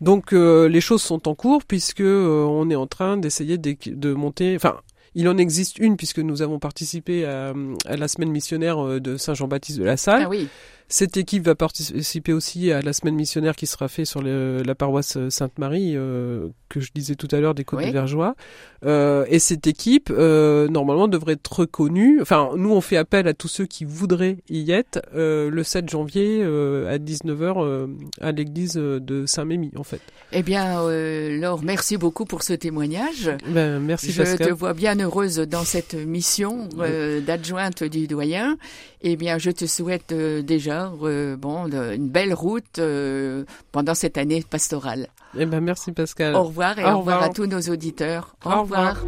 Donc 0.00 0.32
euh, 0.32 0.68
les 0.68 0.80
choses 0.80 1.02
sont 1.02 1.28
en 1.28 1.34
cours 1.34 1.64
puisque 1.64 2.00
euh, 2.00 2.44
on 2.44 2.68
est 2.70 2.76
en 2.76 2.86
train 2.86 3.16
d'essayer 3.16 3.58
de, 3.58 3.74
de 3.86 4.12
monter. 4.12 4.54
Enfin, 4.56 4.76
il 5.14 5.28
en 5.28 5.38
existe 5.38 5.78
une 5.78 5.96
puisque 5.96 6.18
nous 6.18 6.42
avons 6.42 6.58
participé 6.58 7.24
à, 7.24 7.52
à 7.86 7.96
la 7.96 8.08
semaine 8.08 8.30
missionnaire 8.30 8.84
euh, 8.84 9.00
de 9.00 9.16
Saint 9.16 9.34
Jean-Baptiste 9.34 9.78
de 9.78 9.84
la 9.84 9.96
Salle. 9.96 10.22
Ah 10.24 10.28
oui. 10.28 10.48
Cette 10.88 11.16
équipe 11.16 11.44
va 11.44 11.54
participer 11.54 12.32
aussi 12.32 12.70
à 12.70 12.82
la 12.82 12.92
semaine 12.92 13.14
missionnaire 13.14 13.56
qui 13.56 13.66
sera 13.66 13.88
faite 13.88 14.06
sur 14.06 14.22
la 14.22 14.74
paroisse 14.74 15.18
Sainte-Marie, 15.28 15.94
euh, 15.96 16.48
que 16.74 16.80
je 16.80 16.90
disais 16.94 17.14
tout 17.14 17.28
à 17.30 17.38
l'heure, 17.38 17.54
des 17.54 17.64
Côtes 17.64 17.84
de 17.84 17.90
Vergeois. 17.90 18.34
Euh, 18.84 19.24
et 19.28 19.38
cette 19.38 19.66
équipe, 19.66 20.10
euh, 20.10 20.68
normalement, 20.68 21.08
devrait 21.08 21.34
être 21.34 21.60
reconnue. 21.60 22.20
Enfin, 22.20 22.50
nous, 22.56 22.72
on 22.72 22.80
fait 22.80 22.96
appel 22.96 23.28
à 23.28 23.34
tous 23.34 23.48
ceux 23.48 23.66
qui 23.66 23.84
voudraient 23.84 24.38
y 24.48 24.72
être 24.72 25.00
euh, 25.14 25.50
le 25.50 25.62
7 25.62 25.88
janvier 25.88 26.42
à 26.42 26.98
19h 26.98 27.88
à 28.20 28.32
l'église 28.32 28.74
de 28.74 29.24
Saint-Mémy, 29.26 29.70
en 29.76 29.84
fait. 29.84 30.00
Eh 30.32 30.42
bien, 30.42 30.82
Laure, 31.38 31.62
merci 31.62 31.96
beaucoup 31.96 32.24
pour 32.24 32.42
ce 32.42 32.52
témoignage. 32.52 33.30
Ben, 33.48 33.78
merci, 33.78 34.12
Je 34.12 34.36
te 34.36 34.50
vois 34.50 34.74
bien 34.74 34.98
heureuse 34.98 35.36
dans 35.36 35.64
cette 35.64 35.94
mission 35.94 36.68
d'adjointe 37.26 37.84
du 37.84 38.06
doyen. 38.06 38.56
Eh 39.02 39.16
bien, 39.16 39.38
je 39.38 39.50
te 39.50 39.66
souhaite 39.66 40.12
déjà 40.12 40.73
bon, 41.36 41.66
une 41.66 42.08
belle 42.08 42.34
route 42.34 42.80
pendant 43.72 43.94
cette 43.94 44.18
année 44.18 44.44
pastorale. 44.48 45.08
Eh 45.36 45.46
ben, 45.46 45.60
merci 45.60 45.92
Pascal. 45.92 46.34
Au 46.34 46.44
revoir 46.44 46.78
et 46.78 46.84
au, 46.84 46.98
revoir. 46.98 47.22
à 47.22 47.28
tous 47.28 47.46
nos 47.46 47.60
auditeurs. 47.60 48.36
Au, 48.44 48.62
revoir. 48.62 49.02